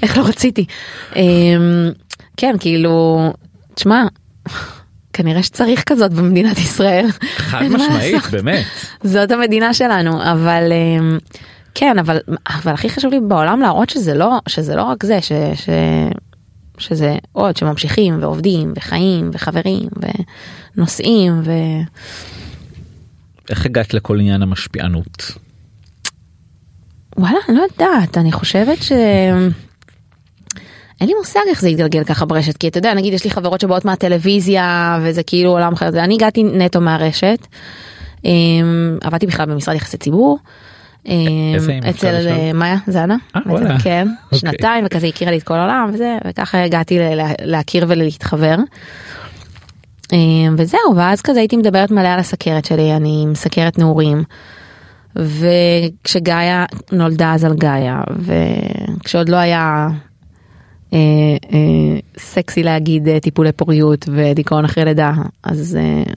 [0.03, 0.65] איך לא רציתי.
[1.15, 1.91] אמ,
[2.37, 3.33] כן כאילו
[3.73, 4.03] תשמע
[5.13, 7.05] כנראה שצריך כזאת במדינת ישראל.
[7.37, 8.23] חד משמעית.
[8.31, 8.65] באמת
[9.03, 11.17] זאת המדינה שלנו אבל אמ,
[11.75, 15.31] כן אבל אבל הכי חשוב לי בעולם להראות שזה לא שזה לא רק זה ש,
[15.55, 15.69] ש,
[16.77, 19.89] שזה עוד שממשיכים ועובדים וחיים וחברים
[20.77, 21.51] ונוסעים ו...
[23.49, 25.31] איך הגעת לכל עניין המשפיענות
[27.17, 28.91] וואלה אני לא יודעת אני חושבת ש...
[31.01, 33.61] אין לי מושג איך זה יתגלגל ככה ברשת כי אתה יודע נגיד יש לי חברות
[33.61, 37.47] שבאות מהטלוויזיה וזה כאילו עולם אחר אני הגעתי נטו מהרשת.
[38.25, 40.39] אמ, עבדתי בכלל במשרד יחסי ציבור.
[41.05, 41.13] אמ,
[41.89, 42.27] אצל?
[42.27, 43.15] אה, מאיה זנה.
[43.35, 43.41] אה.
[43.83, 44.39] כן אוקיי.
[44.39, 46.99] שנתיים וכזה הכירה לי את כל העולם וזה וככה הגעתי
[47.41, 48.55] להכיר ולהתחבר.
[50.15, 54.23] אמ, וזהו ואז כזה הייתי מדברת מלא על הסכרת שלי אני מסכרת נעורים.
[55.15, 59.87] וכשגאיה נולדה אז על גאיה וכשעוד לא היה
[60.93, 60.99] אה,
[61.53, 65.11] אה, סקסי להגיד אה, טיפולי פוריות ודיכאון אחרי לידה
[65.43, 66.13] אז אה,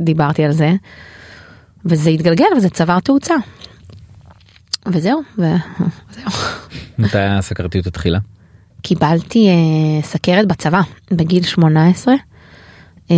[0.00, 0.72] דיברתי על זה
[1.84, 3.34] וזה התגלגל וזה צבר תאוצה.
[4.86, 6.30] וזהו וזהו.
[6.98, 8.18] מתי הסכרתיות התחילה
[8.82, 12.14] קיבלתי אה, סכרת בצבא בגיל 18.
[13.10, 13.16] אה,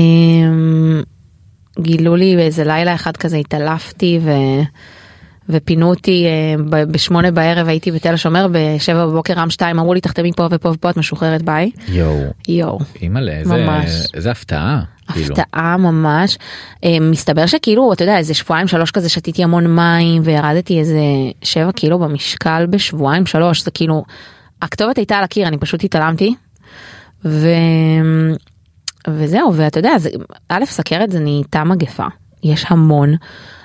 [1.80, 4.30] גילו לי באיזה לילה אחד כזה התעלפתי ו...
[5.48, 10.32] ופינו אותי אה, בשמונה בערב הייתי בתל השומר בשבע בבוקר רם שתיים אמרו לי תחתמי
[10.32, 11.70] פה ופה ופה את משוחררת ביי.
[11.88, 12.78] יואו יואו.
[13.02, 13.54] אימא'לה איזה.
[14.14, 14.80] איזה הפתעה
[15.12, 15.34] כאילו.
[15.34, 16.38] הפתעה ממש.
[16.84, 21.00] אה, מסתבר שכאילו אתה יודע איזה שבועיים שלוש כזה שתיתי המון מים וירדתי איזה
[21.42, 24.04] שבע קילו במשקל בשבועיים שלוש זה כאילו
[24.62, 26.34] הכתובת הייתה על הקיר אני פשוט התעלמתי.
[27.24, 27.48] ו...
[29.08, 30.10] וזהו ואתה יודע זה
[30.48, 32.06] א' סכרת זה נהייתה מגפה
[32.42, 33.14] יש המון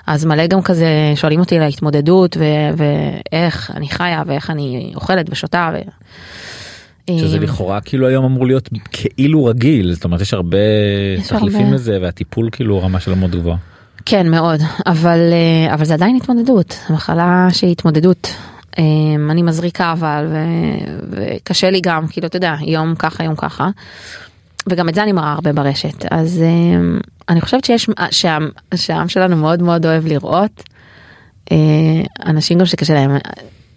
[0.06, 2.44] אז מלא גם כזה שואלים אותי על ההתמודדות ו...
[2.76, 5.70] ואיך אני חיה ואיך אני אוכלת ושותה.
[5.74, 5.78] ו...
[7.18, 10.58] שזה אה, לכאורה כאילו היום אמור להיות כאילו רגיל זאת אומרת יש הרבה
[11.18, 11.74] יש תחליפים הרבה.
[11.74, 13.56] לזה והטיפול כאילו רמה שלו מאוד גבוהה.
[14.06, 18.34] כן מאוד אבל אה, אבל זה עדיין התמודדות מחלה שהיא התמודדות.
[18.78, 18.84] אה,
[19.30, 23.70] אני מזריקה אבל ו- וקשה לי גם כאילו אתה יודע יום ככה יום ככה.
[24.68, 26.80] וגם את זה אני מראה הרבה ברשת אז אה,
[27.28, 30.62] אני חושבת שיש שהעם, שהעם שלנו מאוד מאוד אוהב לראות.
[31.52, 31.56] אה,
[32.26, 33.10] אנשים גם שקשה להם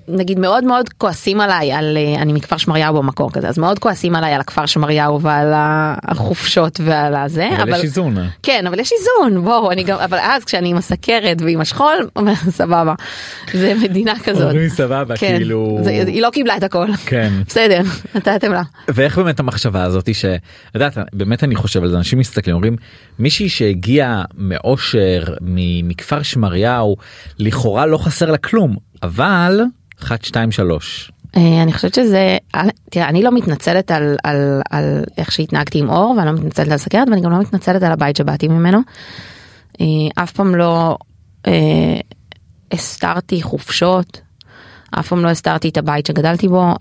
[0.08, 4.16] נגיד מאוד מאוד כועסים עליי על אה, אני מכפר שמריהו במקור כזה אז מאוד כועסים
[4.16, 5.52] עליי על הכפר שמריהו ועל
[6.04, 8.16] החופשות ועל הזה אבל יש איזון.
[8.44, 12.10] כן אבל יש איזון בואו אני גם אבל אז כשאני עם הסכרת ועם השכול
[12.50, 12.94] סבבה
[13.54, 14.42] זה מדינה כזאת.
[14.42, 16.88] אומרים סבבה כן, כאילו זה, היא לא קיבלה את הכל.
[17.06, 17.34] כן.
[17.48, 17.82] בסדר
[18.16, 18.62] נתתם לה.
[18.88, 22.76] ואיך באמת המחשבה הזאת שאת באמת אני חושב על זה אנשים מסתכלים אומרים
[23.20, 25.24] מישהי שהגיעה מאושר
[25.84, 26.98] מכפר שמריהו
[27.40, 29.62] לכאורה לא חסר לה כלום אבל
[30.02, 35.04] 1 2 3 אה, אני חושבת שזה אה, תראה אני לא מתנצלת על, על, על
[35.18, 38.16] איך שהתנהגתי עם אור ואני לא מתנצלת על סכרת ואני גם לא מתנצלת על הבית
[38.16, 38.80] שבאתי ממנו.
[39.82, 40.98] אה, אף פעם לא
[41.48, 42.00] אה,
[42.72, 44.22] הסתרתי חופשות
[45.00, 46.76] אף פעם לא הסתרתי את הבית שגדלתי בו אה,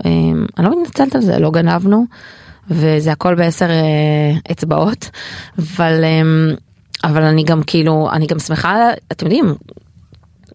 [0.58, 2.04] אני לא מתנצלת על זה לא גנבנו
[2.70, 5.10] וזה הכל בעשר אה, אצבעות
[5.58, 6.54] אבל אה,
[7.04, 9.54] אבל אני גם כאילו אני גם שמחה אתם יודעים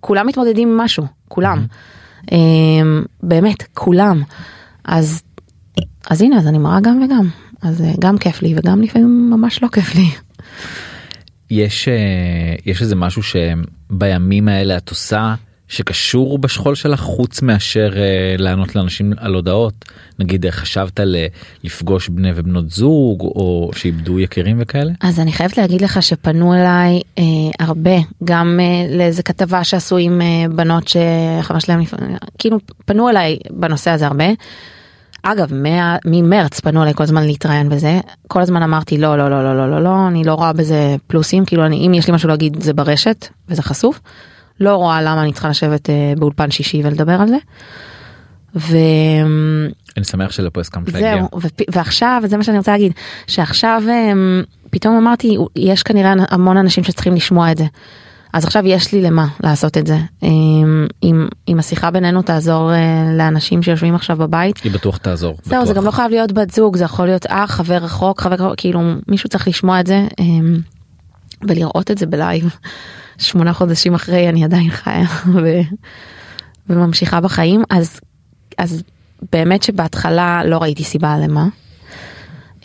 [0.02, 1.58] כולם מתמודדים עם משהו כולם.
[1.58, 1.66] אמ,
[3.24, 4.22] באמת כולם.
[4.86, 5.22] אז
[6.10, 7.30] אז הנה אז אני מראה גם וגם.
[7.62, 10.08] אז אה, גם כיף לי וגם לפעמים ממש לא כיף לי.
[11.50, 15.36] יש אה, יש איזה משהו שבימים האלה את עושה
[15.68, 19.74] שקשור בשכול שלך חוץ מאשר אה, לענות לאנשים על הודעות
[20.20, 21.26] נגיד אה, חשבת ל-
[21.64, 27.02] לפגוש בני ובנות זוג או שאיבדו יקירים וכאלה אז אני חייבת להגיד לך שפנו אליי
[27.18, 27.24] אה,
[27.60, 33.38] הרבה גם אה, לאיזה כתבה שעשו עם אה, בנות שהחבר שלהם לפעמים כאילו פנו אליי
[33.52, 34.26] בנושא הזה הרבה.
[35.24, 39.44] אגב מה, ממרץ פנו אליי כל הזמן להתראיין בזה כל הזמן אמרתי לא לא לא
[39.44, 42.30] לא לא לא לא אני לא רואה בזה פלוסים כאילו אני אם יש לי משהו
[42.30, 44.00] להגיד זה ברשת וזה חשוף.
[44.60, 47.38] לא רואה למה אני צריכה לשבת אה, באולפן שישי ולדבר על זה.
[48.56, 48.78] ו...
[49.98, 51.16] אני שמח שלפה הסכמת להגיע.
[51.16, 51.42] זהו,
[51.72, 52.92] ועכשיו, זה מה שאני רוצה להגיד,
[53.28, 57.66] שעכשיו אמ, פתאום אמרתי, יש כנראה המון אנשים שצריכים לשמוע את זה.
[58.34, 59.98] אז עכשיו יש לי למה לעשות את זה.
[60.24, 62.78] אמ, אם, אם השיחה בינינו תעזור אה,
[63.18, 64.58] לאנשים שיושבים עכשיו בבית.
[64.58, 65.38] היא בטוח תעזור.
[65.44, 65.74] זהו, זה.
[65.74, 69.30] גם לא חייב להיות בת זוג, זה יכול להיות אח, חבר רחוק, חבר כאילו מישהו
[69.30, 70.58] צריך לשמוע את זה אמ,
[71.48, 72.56] ולראות את זה בלייב.
[73.18, 75.48] שמונה חודשים אחרי אני עדיין חיה ו...
[76.70, 78.00] וממשיכה בחיים, אז,
[78.58, 78.84] אז
[79.32, 81.48] באמת שבהתחלה לא ראיתי סיבה למה.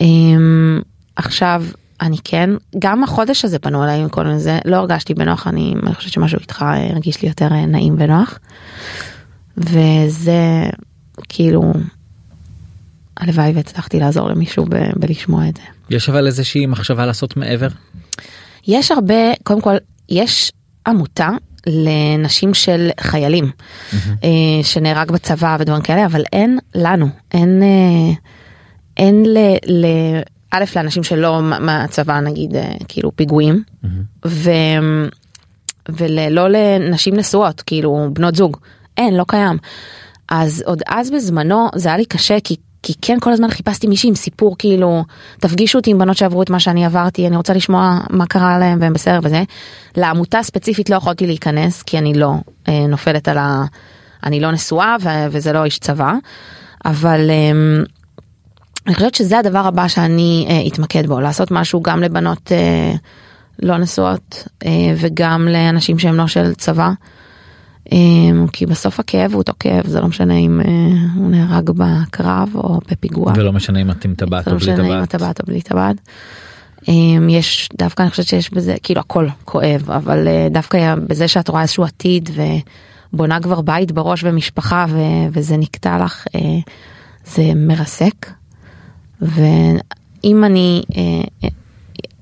[0.01, 0.81] אמ,
[1.15, 1.63] עכשיו
[2.01, 5.95] אני כן, גם החודש הזה פנו אליי עם כל זה, לא הרגשתי בנוח, אני, אני
[5.95, 8.39] חושבת שמשהו איתך אה, הרגיש לי יותר אה, נעים ונוח.
[9.57, 10.69] וזה
[11.29, 11.73] כאילו,
[13.17, 15.63] הלוואי והצלחתי לעזור למישהו ב- בלשמוע את זה.
[15.89, 17.67] יש אבל איזושהי מחשבה לעשות מעבר.
[18.67, 19.75] יש הרבה, קודם כל,
[20.13, 20.51] יש
[20.87, 21.29] עמותה
[21.67, 23.51] לנשים של חיילים
[24.23, 24.29] אה,
[24.63, 28.13] שנהרג בצבא ודברים כאלה, אבל אין לנו, אין, אה,
[28.97, 29.37] אין ל...
[29.67, 29.85] ל
[30.55, 33.63] א' לאנשים שלא מה- מהצבא נגיד אה, כאילו פיגועים
[34.25, 34.51] ו,
[35.89, 38.57] ולא לנשים נשואות כאילו בנות זוג.
[38.97, 39.57] אין לא קיים.
[40.29, 44.09] אז עוד אז בזמנו זה היה לי קשה כי כי כן כל הזמן חיפשתי מישהי
[44.09, 45.03] עם סיפור כאילו
[45.39, 48.77] תפגישו אותי עם בנות שעברו את מה שאני עברתי אני רוצה לשמוע מה קרה להם
[48.81, 49.43] והם בסדר וזה.
[49.97, 52.31] לעמותה ספציפית לא יכולתי להיכנס כי אני לא
[52.67, 53.63] אה, נופלת על ה...
[54.23, 56.13] אני לא נשואה ו- וזה לא איש צבא
[56.85, 57.29] אבל.
[57.29, 57.83] אה,
[58.87, 62.93] אני חושבת שזה הדבר הבא שאני אה, אתמקד בו, לעשות משהו גם לבנות אה,
[63.59, 66.91] לא נשואות אה, וגם לאנשים שהם לא של צבא.
[67.91, 67.97] אה,
[68.53, 70.65] כי בסוף הכאב הוא אותו כאב, זה לא משנה אם אה,
[71.15, 73.33] הוא נהרג בקרב או בפיגוע.
[73.35, 75.09] ולא משנה אם את עם טבעת או לא בלי טבעת.
[75.09, 75.95] טבעת או בלי טבעת.
[77.29, 81.61] יש דווקא אני חושבת שיש בזה כאילו הכל כואב אבל אה, דווקא בזה שאת רואה
[81.61, 82.29] איזשהו עתיד
[83.13, 86.41] ובונה כבר בית בראש ומשפחה ו- וזה נקטע לך אה,
[87.25, 88.31] זה מרסק.
[89.21, 90.83] ואם אני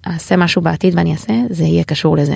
[0.08, 2.36] אעשה משהו בעתיד ואני אעשה זה יהיה קשור לזה.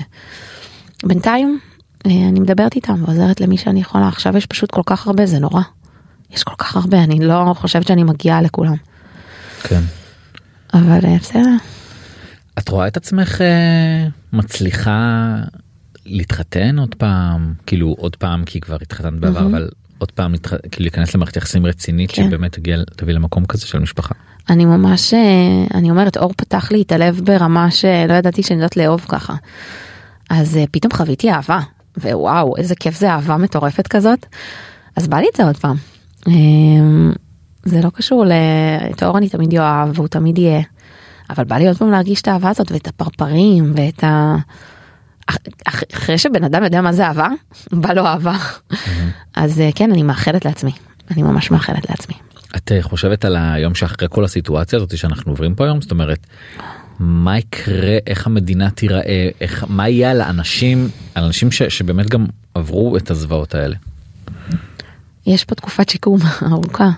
[1.04, 1.60] בינתיים
[2.06, 5.62] אני מדברת איתם ועוזרת למי שאני יכולה עכשיו יש פשוט כל כך הרבה זה נורא.
[6.32, 8.76] יש כל כך הרבה אני לא חושבת שאני מגיעה לכולם.
[9.64, 9.82] כן.
[10.74, 11.50] אבל אה, בסדר.
[12.60, 15.36] את רואה את עצמך אה, מצליחה
[16.06, 19.56] להתחתן עוד פעם כאילו עוד פעם כי כבר התחתנת בעבר מהמם.
[19.56, 22.28] אבל עוד פעם להתח- כאילו להיכנס למערכת יחסים רצינית כן.
[22.28, 24.16] שבאמת תגיע תביא למקום כזה של משפחה.
[24.50, 25.20] אני ממש אה,
[25.74, 29.36] אני אומרת אור פתח לי את הלב ברמה שלא ידעתי שאני יודעת לאהוב ככה.
[30.30, 31.60] אז אה, פתאום חוויתי אהבה
[31.98, 34.26] ווואו איזה כיף זה אהבה מטורפת כזאת.
[34.96, 35.76] אז בא לי את זה עוד פעם.
[36.28, 36.34] אה,
[37.66, 38.26] זה לא קשור.
[38.92, 40.62] את אור אני תמיד אוהב והוא תמיד יהיה.
[41.30, 44.36] אבל בא לי עוד פעם להרגיש את האהבה הזאת ואת הפרפרים ואת ה...
[45.30, 47.28] אח- אח- אחרי שבן אדם יודע מה זה אהבה,
[47.82, 48.36] בא לו אהבה.
[49.36, 50.72] אז אה, כן, אני מאחלת לעצמי.
[51.12, 52.16] אני ממש מאחלת לעצמי.
[52.56, 56.28] את אה, חושבת על היום שאחרי כל הסיטואציה הזאת שאנחנו עוברים פה היום זאת אומרת
[57.00, 62.26] מה יקרה איך המדינה תיראה איך מה יהיה על האנשים על אנשים ש, שבאמת גם
[62.54, 63.76] עברו את הזוועות האלה.
[65.28, 66.20] יש פה תקופת שיקום
[66.52, 66.90] ארוכה.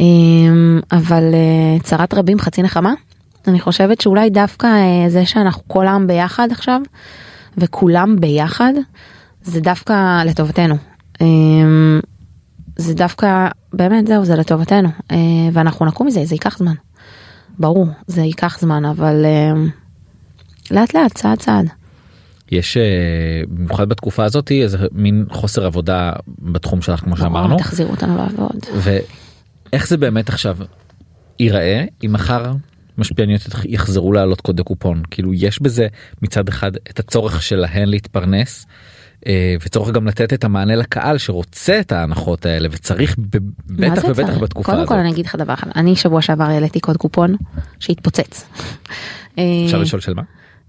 [0.00, 2.94] אמ, אבל אה, צרת רבים חצי נחמה.
[3.46, 6.80] אני חושבת שאולי דווקא אה, זה שאנחנו כל העם ביחד עכשיו,
[7.58, 8.72] וכולם ביחד,
[9.42, 10.74] זה דווקא לטובתנו.
[11.20, 12.00] אמ,
[12.76, 14.88] זה דווקא, באמת זהו, זה לטובתנו.
[15.10, 15.16] אה,
[15.52, 16.74] ואנחנו נקום מזה, זה ייקח זמן.
[17.60, 19.52] ברור, זה ייקח זמן, אבל אה,
[20.70, 21.66] לאט לאט, צעד צעד.
[22.50, 22.82] יש אה,
[23.48, 28.66] במיוחד בתקופה הזאת איזה מין חוסר עבודה בתחום שלך כמו שאמרנו תחזירו אותנו לעבוד.
[28.74, 30.56] ואיך זה באמת עכשיו
[31.38, 32.52] ייראה אם מחר
[32.98, 35.86] משפיעניות יחזרו לעלות קודי קופון כאילו יש בזה
[36.22, 38.66] מצד אחד את הצורך שלהן להתפרנס.
[39.26, 43.16] אה, וצורך גם לתת את המענה לקהל שרוצה את ההנחות האלה וצריך
[43.66, 44.38] בטח ובטח?
[44.38, 44.88] בתקופה קודם הזאת.
[44.88, 47.36] כל אני אגיד לך דבר אחד, אני שבוע שעבר העליתי קוד קופון
[47.80, 48.46] שהתפוצץ.
[49.38, 50.22] אה, אפשר לשאול של מה?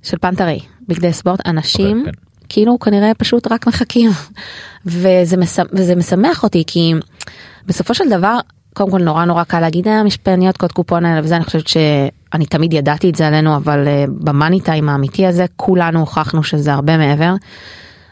[0.03, 2.19] של פנטרי, בגדי ספורט, אנשים אוקיי, כן.
[2.49, 4.11] כאילו כנראה פשוט רק מחכים.
[4.85, 5.59] וזה, מש...
[5.73, 6.93] וזה משמח אותי כי
[7.65, 8.37] בסופו של דבר,
[8.73, 12.45] קודם כל נורא נורא קל להגיד אה, משפעניות קוד קופון האלה וזה, אני חושבת שאני
[12.45, 16.97] תמיד ידעתי את זה עלינו, אבל uh, במאני טיים האמיתי הזה כולנו הוכחנו שזה הרבה
[16.97, 17.33] מעבר.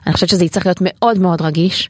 [0.08, 1.90] אני חושבת שזה יצטרך להיות מאוד מאוד רגיש.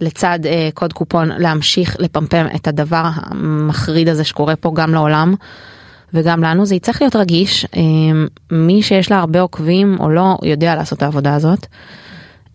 [0.00, 5.34] לצד uh, קוד קופון להמשיך לפמפם את הדבר המחריד הזה שקורה פה גם לעולם
[6.14, 7.80] וגם לנו זה יצטרך להיות רגיש אה,
[8.50, 11.66] מי שיש לה הרבה עוקבים או לא יודע לעשות את העבודה הזאת.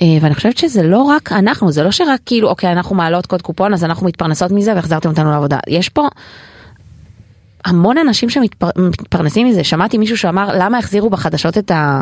[0.01, 3.41] אה, ואני חושבת שזה לא רק אנחנו זה לא שרק כאילו אוקיי אנחנו מעלות קוד
[3.41, 6.07] קופון אז אנחנו מתפרנסות מזה והחזרתם אותנו לעבודה יש פה
[7.65, 12.01] המון אנשים שמתפרנסים מזה שמעתי מישהו שאמר למה החזירו בחדשות את ה...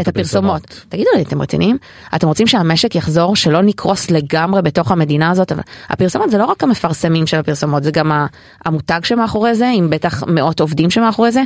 [0.00, 0.84] את הפרסומות.
[0.88, 1.78] תגידו לי, אתם רציניים?
[2.14, 5.52] אתם רוצים שהמשק יחזור, שלא נקרוס לגמרי בתוך המדינה הזאת?
[5.52, 8.26] אבל הפרסומות זה לא רק המפרסמים של הפרסומות, זה גם
[8.64, 11.42] המותג שמאחורי זה, עם בטח מאות עובדים שמאחורי זה.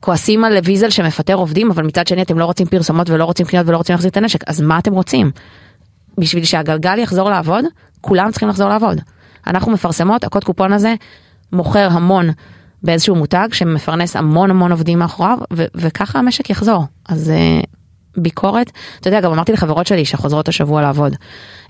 [0.00, 3.68] כועסים על ויזל שמפטר עובדים, אבל מצד שני אתם לא רוצים פרסומות ולא רוצים קניות
[3.68, 5.30] ולא רוצים להחזיר את הנשק, אז מה אתם רוצים?
[6.18, 7.64] בשביל שהגלגל יחזור לעבוד,
[8.00, 9.00] כולם צריכים לחזור לעבוד.
[9.46, 10.94] אנחנו מפרסמות, הקוד קופון הזה
[11.52, 12.30] מוכר המון
[12.82, 16.84] באיזשהו מותג שמפרנס המון המון עובדים מאחוריו, ו- וככה המשק יחזור.
[17.08, 17.60] אז אה,
[18.16, 21.16] ביקורת, אתה יודע, גם אמרתי לחברות שלי שחוזרות השבוע לעבוד.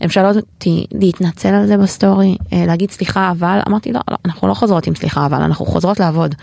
[0.01, 4.49] הן שאלות אותי להתנצל על זה בסטורי, אה, להגיד סליחה אבל, אמרתי לא, לא, אנחנו
[4.49, 6.35] לא חוזרות עם סליחה אבל, אנחנו חוזרות לעבוד.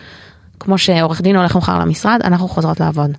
[0.60, 3.12] כמו שעורך דין הולך מחר למשרד, אנחנו חוזרות לעבוד.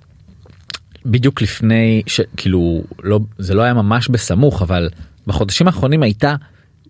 [1.05, 4.89] בדיוק לפני שכאילו לא זה לא היה ממש בסמוך אבל
[5.27, 6.35] בחודשים האחרונים הייתה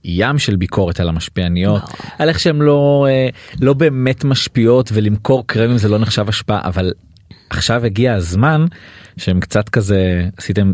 [0.04, 1.82] ים של ביקורת על המשפיעניות
[2.20, 3.28] על איך שהן לא אה,
[3.62, 6.92] לא באמת משפיעות ולמכור קרמים זה לא נחשב השפעה אבל
[7.50, 8.66] עכשיו הגיע הזמן
[9.18, 10.72] שהם קצת כזה עשיתם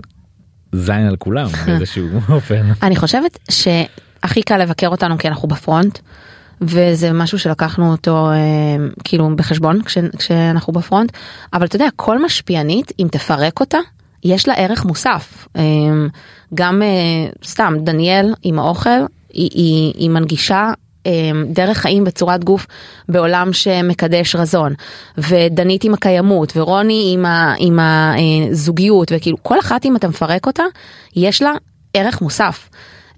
[0.72, 2.72] זין על כולם באיזשהו אופן.
[2.84, 6.00] אני חושבת שהכי קל לבקר אותנו כי אנחנו בפרונט.
[6.62, 8.36] וזה משהו שלקחנו אותו אה,
[9.04, 11.12] כאילו בחשבון כש, כשאנחנו בפרונט
[11.54, 13.78] אבל אתה יודע כל משפיענית אם תפרק אותה
[14.24, 15.62] יש לה ערך מוסף אה,
[16.54, 18.90] גם אה, סתם דניאל עם האוכל
[19.34, 20.72] היא, היא, היא מנגישה
[21.48, 22.68] דרך חיים בצורת גוף
[23.10, 24.74] בעולם שמקדש רזון.
[25.18, 30.64] ודנית עם הקיימות ורוני עם, ה, עם הזוגיות וכאילו כל אחת אם אתה מפרק אותה
[31.16, 31.52] יש לה
[31.94, 32.70] ערך מוסף.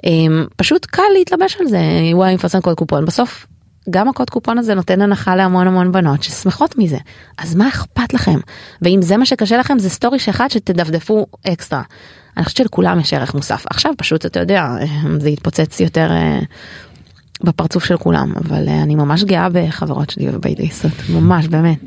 [0.03, 1.79] אמ, פשוט קל להתלבש על זה.
[2.13, 3.05] וואי מפרסם קוד קופון.
[3.05, 3.47] בסוף
[3.89, 6.97] גם הקוד קופון הזה נותן הנחה להמון המון בנות ששמחות מזה.
[7.37, 8.39] אז מה אכפת לכם?
[8.81, 11.81] ואם זה מה שקשה לכם זה סטורי שאחד שתדפדפו אקסטרה.
[12.37, 13.65] אני חושבת שלכולם יש ערך מוסף.
[13.69, 16.39] עכשיו פשוט אתה יודע אמ, זה יתפוצץ יותר אה,
[17.43, 21.79] בפרצוף של כולם אבל אה, אני ממש גאה בחברות שלי ובהתגייסות ממש באמת.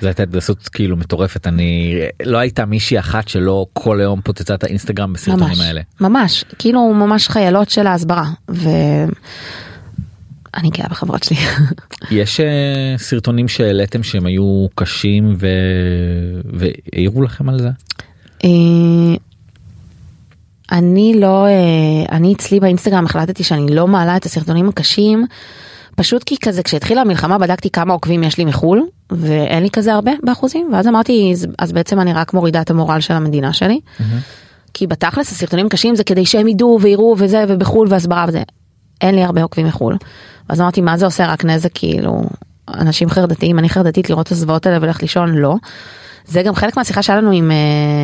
[0.00, 4.64] זו הייתה התגייסות כאילו מטורפת אני לא הייתה מישהי אחת שלא כל היום פוצצה את
[4.64, 5.80] האינסטגרם בסרטונים ממש, האלה.
[6.00, 8.70] ממש, כאילו ממש חיילות של ההסברה, ואני
[10.70, 11.36] גאה בחברות שלי.
[12.20, 15.46] יש אה, סרטונים שהעליתם שהם היו קשים ו...
[16.52, 17.70] והעירו לכם על זה?
[20.74, 21.50] אני לא, אה,
[22.12, 25.26] אני אצלי באינסטגרם החלטתי שאני לא מעלה את הסרטונים הקשים,
[25.96, 30.12] פשוט כי כזה כשהתחילה המלחמה בדקתי כמה עוקבים יש לי מחול, ואין לי כזה הרבה
[30.22, 33.80] באחוזים, ואז אמרתי, אז- אז בעצם אני רק מורידה את המורל של המדינה שלי.
[34.74, 38.42] כי בתכלס הסרטונים קשים זה כדי שהם ידעו ויראו וזה ובחול והסברה וזה.
[39.00, 39.96] אין לי הרבה עוקבים מחול.
[40.48, 42.22] ואז אמרתי מה זה עושה רק נזק כאילו
[42.74, 45.54] אנשים חרדתיים אני חרדתית לראות את הזוועות האלה וללכת לישון לא.
[46.24, 47.56] זה גם חלק מהשיחה שהיה לנו עם, אה,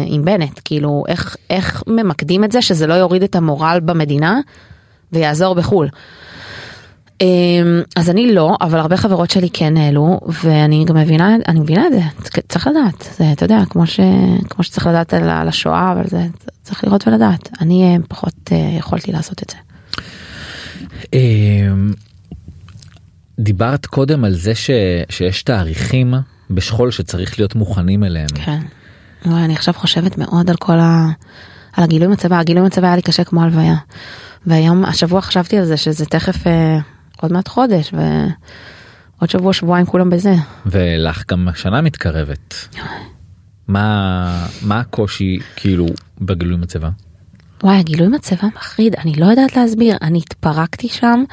[0.06, 4.40] עם בנט כאילו איך איך ממקדים את זה שזה לא יוריד את המורל במדינה
[5.12, 5.88] ויעזור בחול.
[7.20, 11.86] אמ, אז אני לא אבל הרבה חברות שלי כן העלו ואני גם מבינה אני מבינה
[11.86, 12.00] את זה
[12.48, 14.00] צריך לדעת זה אתה יודע כמו ש
[14.50, 16.26] כמו שצריך לדעת על על השואה אבל זה
[16.62, 19.56] צריך לראות ולדעת אני אה, פחות אה, יכולתי לעשות את זה.
[23.41, 24.70] דיברת קודם על זה ש...
[25.09, 26.14] שיש תאריכים
[26.51, 28.28] בשכול שצריך להיות מוכנים אליהם.
[28.34, 28.61] כן.
[29.26, 31.09] וואי, אני עכשיו חושבת מאוד על כל ה...
[31.72, 33.74] על הגילוי מצבה, הגילוי מצבה היה לי קשה כמו הלוויה.
[34.47, 36.78] והיום, השבוע חשבתי על זה שזה תכף אה,
[37.22, 40.34] עוד מעט חודש ועוד שבוע שבועיים כולם בזה.
[40.66, 42.55] ולך גם השנה מתקרבת.
[43.68, 45.86] מה מה הקושי כאילו
[46.20, 46.88] בגילוי מצבה?
[47.62, 51.24] וואי, הגילוי מצבה מחריד, אני לא יודעת להסביר, אני התפרקתי שם,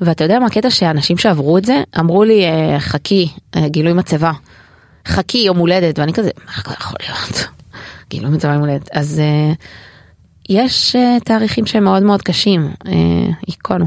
[0.00, 4.32] ואתה יודע מה הקטע שאנשים שעברו את זה, אמרו לי, "אה, חכי, אה, גילוי מצבה.
[5.06, 7.48] חכי יום הולדת, ואני כזה, מה יכול להיות?
[8.10, 8.88] גילוי מצבה יום הולדת.
[8.92, 9.52] אז אה,
[10.48, 12.70] יש תאריכים שהם מאוד מאוד קשים,
[13.46, 13.86] היכונו.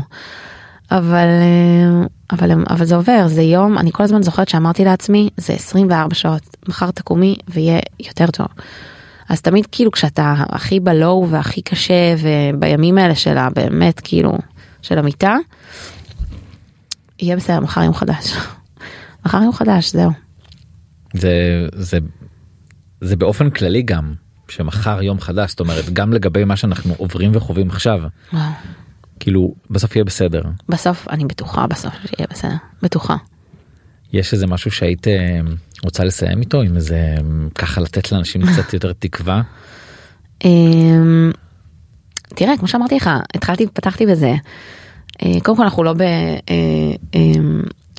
[0.92, 1.28] אבל,
[2.32, 6.58] אבל, אבל זה עובר, זה יום, אני כל הזמן זוכרת שאמרתי לעצמי, זה 24 שעות,
[6.68, 8.48] מחר תקומי ויהיה יותר טוב.
[9.30, 14.38] אז תמיד כאילו כשאתה הכי בלואו והכי קשה ובימים האלה של הבאמת כאילו
[14.82, 15.36] של המיטה,
[17.20, 18.34] יהיה בסדר, מחר יום חדש.
[19.26, 20.12] מחר יום חדש, זהו.
[21.14, 21.98] זה זה
[23.02, 24.14] זה באופן כללי גם
[24.48, 28.00] שמחר יום חדש זאת אומרת גם לגבי מה שאנחנו עוברים וחווים עכשיו
[28.34, 28.44] וואו.
[29.20, 33.16] כאילו בסוף יהיה בסדר בסוף, אני בטוחה בסוף שיהיה בסדר, בטוחה.
[34.14, 35.40] יש איזה משהו שהיית אה,
[35.84, 37.16] רוצה לסיים איתו עם איזה
[37.56, 39.42] ככה לתת לאנשים קצת יותר תקווה
[40.46, 41.32] אמ,
[42.36, 44.34] תראה, כמו שאמרתי לך, התחלתי, פתחתי בזה.
[45.24, 45.94] אה, קודם כל אנחנו לא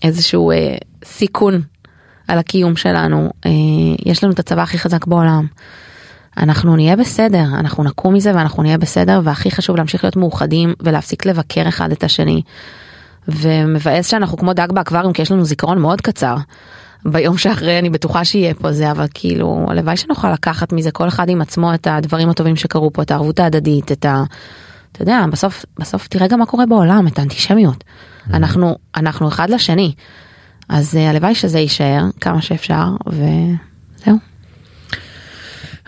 [0.03, 0.53] באיזשהו
[1.05, 1.62] סיכון
[2.29, 3.31] על הקיום שלנו.
[3.47, 3.51] אה,
[4.07, 5.47] יש לנו את הצבא הכי חזק בעולם.
[6.37, 11.27] אנחנו נהיה בסדר, אנחנו נקום מזה ואנחנו נהיה בסדר, והכי חשוב להמשיך להיות מאוחדים ולהפסיק
[11.27, 12.43] לבקר אחד את השני.
[13.29, 16.37] ומבאס שאנחנו כמו דג באקווריום כי יש לנו זיכרון מאוד קצר.
[17.05, 21.29] ביום שאחרי אני בטוחה שיהיה פה זה אבל כאילו הלוואי שנוכל לקחת מזה כל אחד
[21.29, 24.25] עם עצמו את הדברים הטובים שקרו פה את הערבות ההדדית את ה...
[24.93, 27.84] אתה יודע בסוף בסוף תראה גם מה קורה בעולם את האנטישמיות.
[28.32, 29.93] אנחנו אנחנו אחד לשני.
[30.68, 34.16] אז אה, הלוואי שזה יישאר כמה שאפשר וזהו.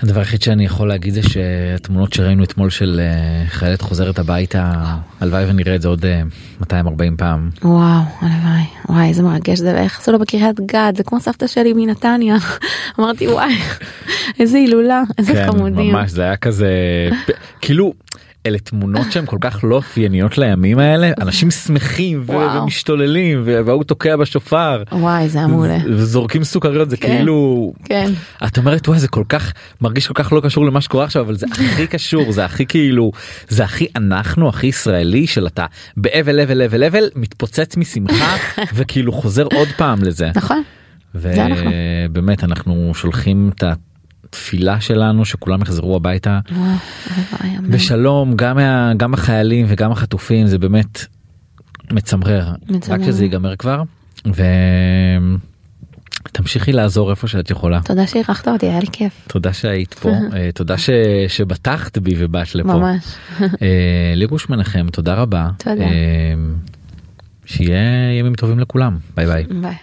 [0.02, 4.72] הדבר היחיד שאני יכול להגיד זה שהתמונות שראינו אתמול של אה, חיילת חוזרת הביתה
[5.20, 6.22] הלוואי ונראה את זה עוד אה,
[6.60, 7.50] 240 פעם.
[7.62, 8.64] וואו הלוואי.
[8.88, 9.74] וואי איזה מרגש זה.
[9.74, 12.36] ואיך עשו לו בקריית גת זה כמו סבתא שלי מנתניה.
[12.98, 13.54] אמרתי וואי
[14.40, 15.92] איזה הילולה איזה כן, חמודים.
[15.92, 16.68] ממש זה היה כזה
[17.60, 17.92] כאילו
[18.46, 22.62] אלה תמונות שהן כל כך לא אופייניות לימים האלה אנשים שמחים וואו.
[22.62, 25.78] ומשתוללים והוא תוקע בשופר וואי זה היה מעולה.
[25.86, 27.08] וזורקים סוכריות זה כן.
[27.08, 28.10] כאילו כן.
[28.46, 31.36] את אומרת וואי זה כל כך מרגיש כל כך לא קשור למה שקורה עכשיו אבל
[31.36, 33.12] זה הכי קשור זה הכי כאילו
[33.48, 35.66] זה הכי אנחנו הכי ישראלי של אתה
[35.96, 38.36] באבל אבל אבל אבל מתפוצץ משמחה
[38.74, 40.30] וכאילו חוזר עוד פעם לזה.
[40.34, 40.62] נכון.
[41.14, 43.64] ובאמת אנחנו שולחים את
[44.32, 46.40] התפילה שלנו שכולם יחזרו הביתה.
[47.70, 48.58] בשלום גם
[48.96, 51.04] גם החיילים וגם החטופים זה באמת
[51.90, 52.98] מצמרר מצמרר.
[52.98, 53.82] רק שזה ייגמר כבר
[56.28, 59.12] ותמשיכי לעזור איפה שאת יכולה תודה שאירחת אותי, היה לי כיף.
[59.28, 60.90] תודה שהיית פה אה, תודה ש...
[61.28, 63.04] שבטחת בי ובאת לפה ממש.
[63.40, 65.82] אה, לירוש מנחם תודה רבה תודה.
[65.82, 65.88] אה,
[67.44, 69.44] שיהיה ימים טובים לכולם ביי ביי.
[69.60, 69.76] ביי.